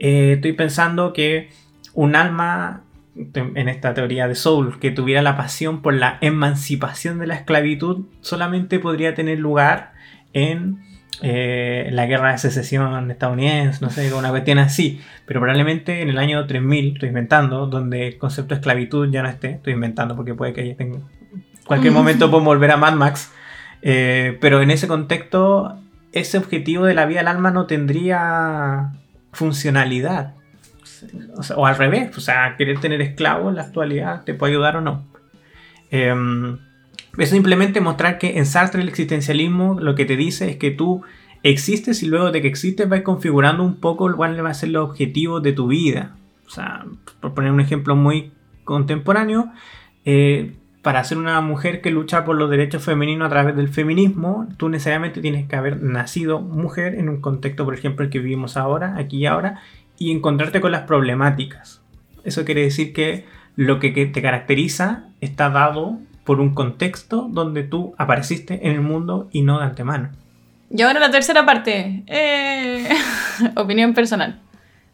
[0.00, 1.50] eh, estoy pensando que
[1.94, 2.82] un alma
[3.14, 8.06] en esta teoría de Soul que tuviera la pasión por la emancipación de la esclavitud
[8.22, 9.92] solamente podría tener lugar
[10.32, 10.80] en
[11.22, 15.00] eh, la guerra de secesión estadounidense, no sé, una cuestión así.
[15.24, 19.28] Pero probablemente en el año 3000, estoy inventando, donde el concepto de esclavitud ya no
[19.28, 21.04] esté, estoy inventando porque puede que en
[21.64, 23.32] cualquier momento puedo volver a Mad Max.
[23.82, 25.78] Eh, pero en ese contexto,
[26.12, 28.92] ese objetivo de la vida del alma no tendría
[29.32, 30.34] funcionalidad.
[31.54, 34.80] O, al revés, o sea, querer tener esclavos en la actualidad te puede ayudar o
[34.80, 35.06] no.
[35.90, 36.14] Eh,
[37.18, 41.02] es simplemente mostrar que en Sartre el existencialismo lo que te dice es que tú
[41.42, 44.90] existes y luego de que existes vas configurando un poco cuál va a ser los
[44.90, 46.16] objetivos de tu vida.
[46.46, 46.84] O sea,
[47.20, 48.32] por poner un ejemplo muy
[48.64, 49.50] contemporáneo,
[50.04, 54.46] eh, para ser una mujer que lucha por los derechos femeninos a través del feminismo,
[54.56, 58.56] tú necesariamente tienes que haber nacido mujer en un contexto, por ejemplo, el que vivimos
[58.56, 59.60] ahora, aquí y ahora,
[59.98, 61.82] y encontrarte con las problemáticas.
[62.22, 63.24] Eso quiere decir que
[63.56, 69.28] lo que te caracteriza está dado por un contexto donde tú apareciste en el mundo
[69.32, 70.10] y no de antemano.
[70.68, 72.02] Y ahora la tercera parte.
[72.06, 72.88] Eh,
[73.56, 74.40] opinión personal.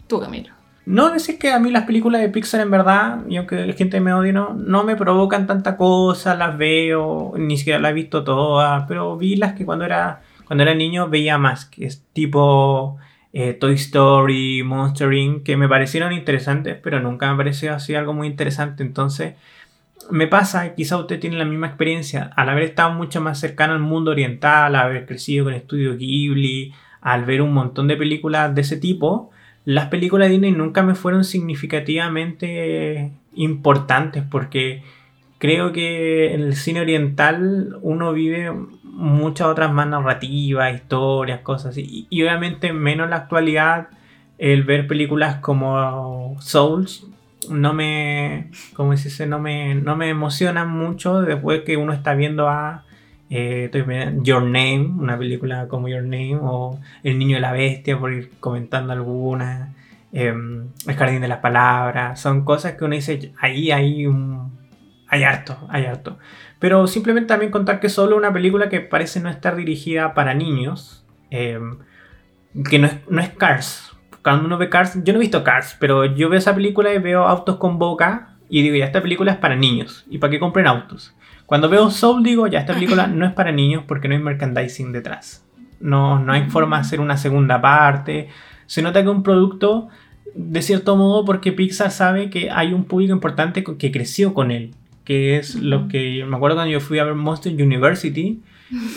[0.07, 0.51] Tú, Camilo.
[0.85, 4.01] No decir que a mí las películas de Pixar en verdad, y aunque la gente
[4.01, 8.25] me odie, no, no me provocan tanta cosa, las veo, ni siquiera las he visto
[8.25, 12.99] todas, pero vi las que cuando era, cuando era niño veía más, que es tipo
[13.33, 18.13] eh, Toy Story, Monster Inc., que me parecieron interesantes, pero nunca me pareció así algo
[18.13, 19.35] muy interesante, entonces
[20.11, 23.81] me pasa, quizá usted tiene la misma experiencia, al haber estado mucho más cercano al
[23.81, 28.61] mundo oriental, al haber crecido con estudios Ghibli, al ver un montón de películas de
[28.61, 29.31] ese tipo,
[29.65, 34.83] las películas de Disney nunca me fueron significativamente importantes porque
[35.39, 41.83] creo que en el cine oriental uno vive muchas otras más narrativas, historias, cosas así.
[41.83, 43.89] Y, y obviamente menos en la actualidad
[44.39, 47.07] el ver películas como Souls
[47.51, 52.49] no me, como dice, no me, no me emocionan mucho después que uno está viendo
[52.49, 52.85] a
[53.31, 53.71] eh,
[54.23, 58.31] Your Name, una película como Your Name, o El Niño de la Bestia, por ir
[58.41, 59.71] comentando algunas,
[60.13, 64.61] em, El Jardín de las Palabras, son cosas que uno dice, ahí hay un...
[65.09, 66.19] Hay harto, hay harto.
[66.59, 71.05] Pero simplemente también contar que solo una película que parece no estar dirigida para niños,
[71.31, 71.79] em,
[72.69, 73.92] que no es, no es Cars,
[74.23, 76.99] cuando uno ve Cars, yo no he visto Cars, pero yo veo esa película y
[76.99, 80.05] veo autos con boca y digo, ya esta película es para niños.
[80.11, 81.15] ¿Y para qué compren autos?
[81.47, 84.93] Cuando veo Soul digo, ya esta película no es para niños porque no hay merchandising
[84.93, 85.45] detrás.
[85.81, 88.29] No, no hay forma de hacer una segunda parte.
[88.67, 89.89] Se nota que un producto,
[90.35, 94.75] de cierto modo, porque Pixar sabe que hay un público importante que creció con él.
[95.05, 98.41] Que es lo que me acuerdo cuando yo fui a ver Monster University.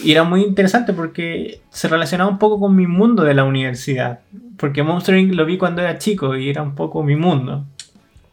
[0.03, 4.19] Y era muy interesante porque se relacionaba un poco con mi mundo de la universidad.
[4.57, 5.33] Porque Monster Inc.
[5.33, 7.65] lo vi cuando era chico y era un poco mi mundo.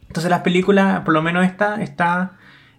[0.06, 2.32] Entonces las películas, por lo menos esta, está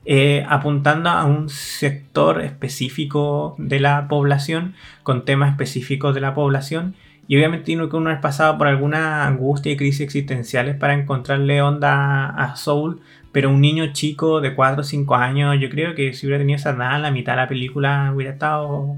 [0.06, 6.96] eh, apuntando a un sector específico de la población, con temas específicos de la población.
[7.28, 11.62] Y obviamente tiene que uno haber pasado por alguna angustia y crisis existenciales para encontrarle
[11.62, 13.02] onda a Soul.
[13.34, 16.56] Pero un niño chico de 4 o 5 años, yo creo que si hubiera tenido
[16.56, 18.96] esa nada, la mitad de la película hubiera estado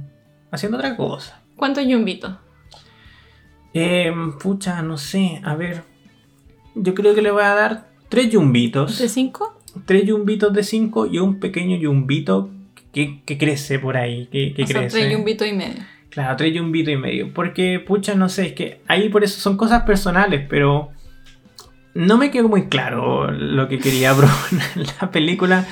[0.51, 1.41] haciendo otra cosa.
[1.55, 2.38] ¿Cuánto yumbito?
[3.73, 5.41] Eh, pucha, no sé.
[5.43, 5.83] A ver.
[6.75, 8.99] Yo creo que le voy a dar tres yumbitos.
[8.99, 9.55] ¿De 5?
[9.86, 12.49] tres yumbitos de 5 y un pequeño yumbito
[12.93, 14.27] que, que crece por ahí.
[14.31, 14.88] Que, que crece.
[14.88, 15.83] tres yumbitos y medio.
[16.09, 17.33] Claro, tres yumbitos y medio.
[17.33, 20.91] Porque, pucha, no sé, es que ahí por eso son cosas personales, pero
[21.95, 25.65] no me quedó muy claro lo que quería proponer la película.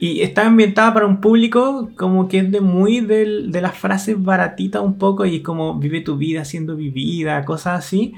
[0.00, 4.22] Y está ambientada para un público como que es de muy de, de las frases
[4.22, 8.14] baratitas un poco y como vive tu vida siendo vivida, cosas así.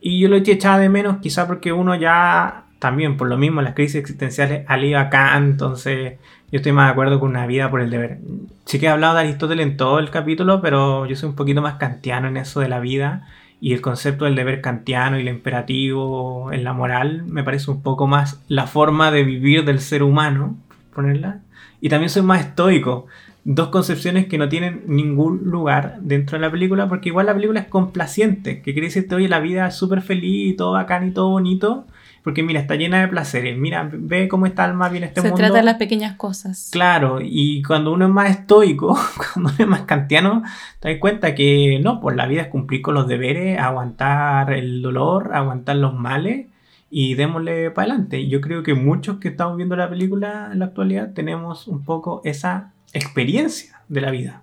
[0.00, 3.60] Y yo lo he echado de menos quizá porque uno ya también por lo mismo
[3.62, 6.18] las crisis existenciales al ido acá, entonces
[6.52, 8.18] yo estoy más de acuerdo con una vida por el deber.
[8.64, 11.60] Sí que he hablado de Aristóteles en todo el capítulo, pero yo soy un poquito
[11.60, 13.26] más kantiano en eso de la vida
[13.60, 17.82] y el concepto del deber kantiano y el imperativo en la moral me parece un
[17.82, 20.56] poco más la forma de vivir del ser humano,
[20.94, 21.40] ponerla.
[21.80, 23.06] Y también soy más estoico.
[23.44, 27.60] Dos concepciones que no tienen ningún lugar dentro de la película, porque igual la película
[27.60, 31.12] es complaciente, que quiere decirte, oye, la vida es súper feliz y todo bacán y
[31.12, 31.86] todo bonito,
[32.28, 33.56] porque mira, está llena de placeres.
[33.56, 35.34] Mira, ve cómo está el más bien este mundo.
[35.34, 36.68] Se trata de las pequeñas cosas.
[36.70, 38.88] Claro, y cuando uno es más estoico,
[39.32, 40.42] cuando uno es más kantiano,
[40.78, 44.82] te das cuenta que no, pues la vida es cumplir con los deberes, aguantar el
[44.82, 46.48] dolor, aguantar los males
[46.90, 48.28] y démosle para adelante.
[48.28, 52.20] Yo creo que muchos que estamos viendo la película en la actualidad tenemos un poco
[52.26, 54.42] esa experiencia de la vida.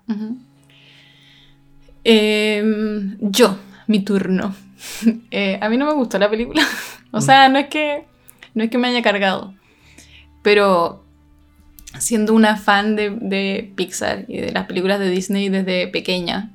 [2.02, 3.56] Em, yo,
[3.86, 4.65] mi turno.
[5.30, 6.62] Eh, a mí no me gustó la película.
[7.12, 8.04] O sea, no es que,
[8.52, 9.54] no es que me haya cargado,
[10.42, 11.02] pero
[11.98, 16.50] siendo una fan de, Pixar y de las películas de Disney desde pequeña,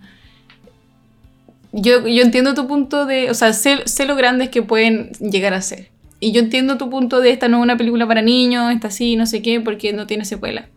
[1.72, 5.62] yo, yo entiendo tu punto de, o sea, sé, lo grandes que pueden llegar a
[5.62, 5.90] ser.
[6.20, 9.16] Y yo entiendo tu punto de esta no es una película para niños, esta sí,
[9.16, 10.68] no sé qué, porque no tiene secuela.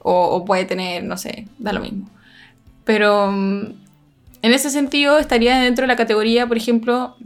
[0.00, 2.10] O, o puede tener, no sé, da lo mismo.
[2.84, 3.83] Pero mm,
[4.44, 7.16] en ese sentido estaría dentro de la categoría, por ejemplo,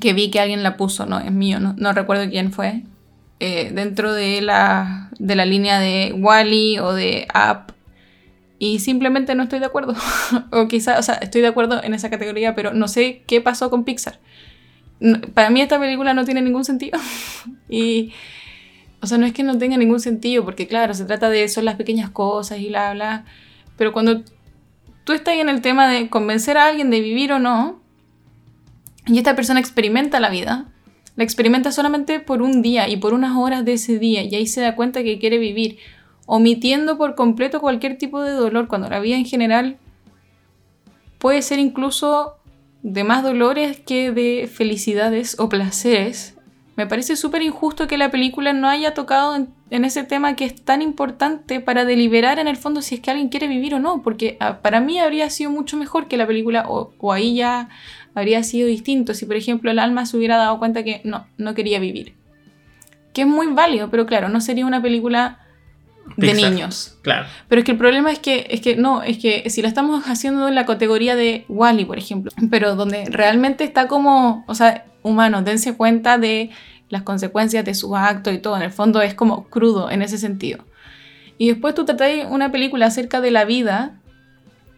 [0.00, 2.82] que vi que alguien la puso, no es mío, no, recuerdo quién fue,
[3.40, 7.72] eh, dentro de la, de la línea de Wally o de App.
[8.58, 9.94] Y simplemente no estoy de acuerdo.
[10.50, 13.68] o quizá, o sea, estoy de acuerdo en esa categoría, pero no sé qué pasó
[13.68, 14.18] con Pixar.
[15.34, 16.98] para mí esta película no tiene ningún sentido.
[17.68, 18.14] y,
[19.02, 21.66] o sea, no es que no tenga ningún sentido, porque claro, se trata de son
[21.66, 23.26] las pequeñas cosas y bla, bla.
[23.76, 24.22] Pero cuando
[25.04, 27.80] tú estás en el tema de convencer a alguien de vivir o no,
[29.06, 30.66] y esta persona experimenta la vida,
[31.16, 34.46] la experimenta solamente por un día y por unas horas de ese día, y ahí
[34.46, 35.78] se da cuenta que quiere vivir,
[36.26, 39.76] omitiendo por completo cualquier tipo de dolor, cuando la vida en general
[41.18, 42.36] puede ser incluso
[42.82, 46.36] de más dolores que de felicidades o placeres.
[46.76, 49.48] Me parece súper injusto que la película no haya tocado en,
[49.84, 53.30] ese tema que es tan importante para deliberar en el fondo si es que alguien
[53.30, 56.66] quiere vivir o no, porque ah, para mí habría sido mucho mejor que la película,
[56.68, 57.70] o, o ahí ya
[58.14, 61.54] habría sido distinto si, por ejemplo, el alma se hubiera dado cuenta que no, no
[61.54, 62.14] quería vivir.
[63.12, 65.40] Que es muy válido, pero claro, no sería una película
[66.16, 66.98] de niños.
[67.02, 67.26] Claro.
[67.48, 70.04] Pero es que el problema es que, es que no, es que si la estamos
[70.04, 74.84] haciendo en la categoría de Wally, por ejemplo, pero donde realmente está como, o sea,
[75.02, 76.50] humano, dense cuenta de
[76.94, 80.16] las consecuencias de sus actos y todo, en el fondo es como crudo en ese
[80.16, 80.64] sentido.
[81.36, 84.00] Y después tú tratáis una película acerca de la vida,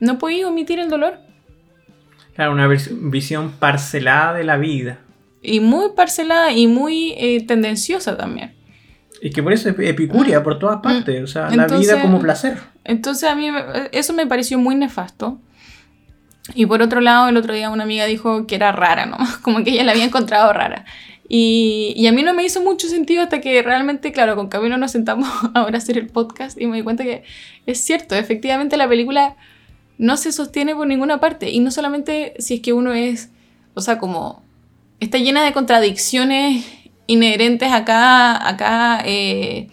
[0.01, 1.19] no podéis omitir el dolor.
[2.35, 4.99] Claro, una visión parcelada de la vida.
[5.43, 8.55] Y muy parcelada y muy eh, tendenciosa también.
[9.23, 10.83] Y que por eso es epicuria por todas mm.
[10.83, 12.59] partes, o sea, la vida como placer.
[12.85, 13.49] Entonces a mí
[13.93, 15.39] eso me pareció muy nefasto.
[16.55, 19.19] Y por otro lado, el otro día una amiga dijo que era rara, ¿no?
[19.43, 20.85] Como que ella la había encontrado rara.
[21.29, 24.93] Y, a mí no me hizo mucho sentido hasta que realmente, claro, con Camilo nos
[24.93, 27.25] sentamos ahora a hacer el podcast y me di cuenta que
[27.67, 29.37] es cierto, efectivamente la película
[29.99, 31.51] no se sostiene por ninguna parte.
[31.51, 33.31] Y no solamente si es que uno es,
[33.75, 34.43] o sea, como
[35.01, 36.65] está llena de contradicciones
[37.07, 39.69] inherentes acá, acá eh,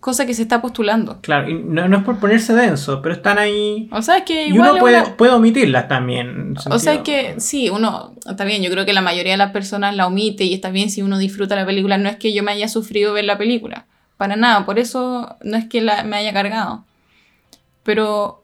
[0.00, 1.20] cosa que se está postulando.
[1.20, 3.88] Claro, y no, no es por ponerse denso, pero están ahí.
[3.92, 6.54] O sea, es que Y igual uno es puede, una- puede omitirlas también.
[6.70, 9.52] O sea, es que sí, uno, está bien, yo creo que la mayoría de las
[9.52, 12.42] personas la omite y está bien si uno disfruta la película, no es que yo
[12.42, 13.86] me haya sufrido ver la película,
[14.16, 16.84] para nada, por eso no es que la, me haya cargado.
[17.82, 18.42] Pero,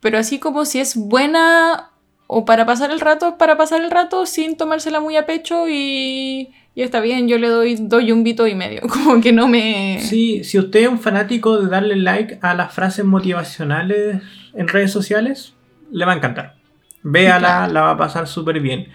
[0.00, 1.90] pero así como si es buena
[2.26, 5.68] o para pasar el rato, es para pasar el rato sin tomársela muy a pecho
[5.68, 9.48] y, y está bien, yo le doy, doy un vito y medio, como que no
[9.48, 9.98] me...
[10.00, 14.22] Sí, si usted es un fanático de darle like a las frases motivacionales
[14.54, 15.54] en redes sociales,
[15.90, 16.54] le va a encantar.
[17.02, 17.72] Véala, Claro.
[17.72, 18.90] la va a pasar súper bien.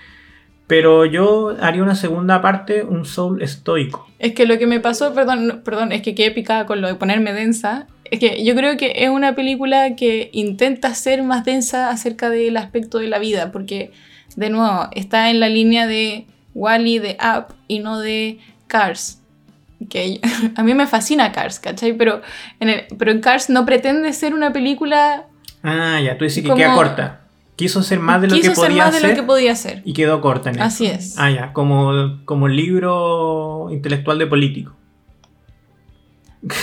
[0.65, 4.07] Pero yo haría una segunda parte, un soul estoico.
[4.17, 6.95] Es que lo que me pasó, perdón, perdón, es que quedé picada con lo de
[6.95, 7.87] ponerme densa.
[8.09, 12.55] Es que yo creo que es una película que intenta ser más densa acerca del
[12.55, 13.91] aspecto de la vida, porque,
[14.37, 19.19] de nuevo, está en la línea de Wally, de Up y no de Cars.
[19.89, 20.21] Que
[20.55, 21.93] a mí me fascina Cars, ¿cachai?
[21.93, 22.21] Pero
[22.59, 25.25] en, el- pero en Cars no pretende ser una película.
[25.63, 27.19] Ah, ya, tú dices que Como- queda corta.
[27.55, 29.55] Quiso ser más de lo quiso que ser podía más de hacer lo que podía
[29.55, 29.81] ser.
[29.85, 30.63] y quedó corta en eso.
[30.65, 31.15] Así es.
[31.19, 34.73] Ah, ya, como, como libro intelectual de político.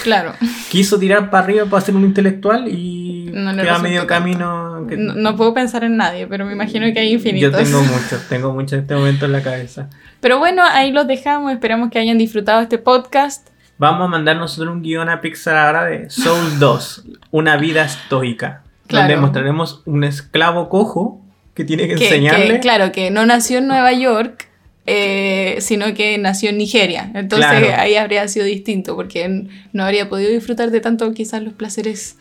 [0.03, 0.35] Claro.
[0.71, 4.87] Quiso tirar para arriba para ser un intelectual y No queda medio camino.
[4.89, 7.53] que- No, no puedo pensar en nadie, pero me imagino que hay Yo infinitos.
[7.65, 9.89] tengo muchos, tengo muchos en este momento en la cabeza.
[10.21, 11.53] Pero bueno, ahí los dejamos.
[11.53, 13.49] Esperamos que hayan disfrutado este podcast.
[13.79, 18.63] Vamos a mandar nosotros un guion a Pixar ahora de Soul 2, una vida estoica.
[18.89, 19.21] Donde Claro.
[19.23, 21.21] mostraremos un esclavo cojo
[21.55, 22.49] que tiene que, Que, enseñarle.
[22.55, 24.49] que, claro, que no nació en Nueva York,
[24.87, 27.11] eh, sino que nació en Nigeria.
[27.15, 27.69] Entonces Claro.
[27.81, 32.17] ahí habría sido distinto, porque no habría podido disfrutar de tanto quizás los placeres.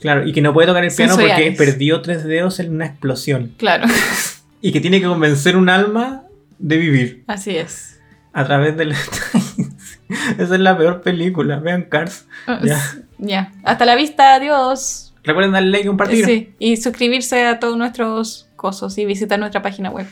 [0.00, 3.52] Claro, y que no puede tocar el piano porque perdió tres dedos en una explosión.
[3.56, 3.86] Claro,
[4.60, 6.24] Y que tiene que convencer un alma
[6.58, 8.00] de vivir así es.
[8.32, 8.92] a través del...
[10.38, 12.26] Esa es la peor película, vean Cars.
[12.62, 12.80] Ya.
[13.18, 13.52] Ya.
[13.64, 15.14] Hasta la vista, adiós.
[15.24, 16.24] Recuerden darle like y compartir.
[16.24, 20.06] Sí, y suscribirse a todos nuestros cosos y visitar nuestra página web.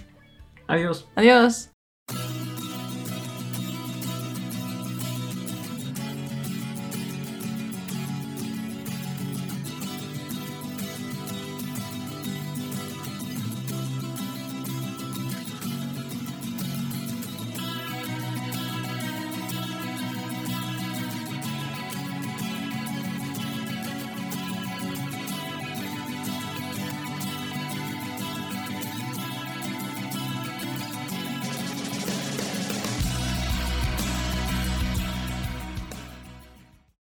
[0.66, 1.08] Adiós.
[1.14, 1.70] Adiós.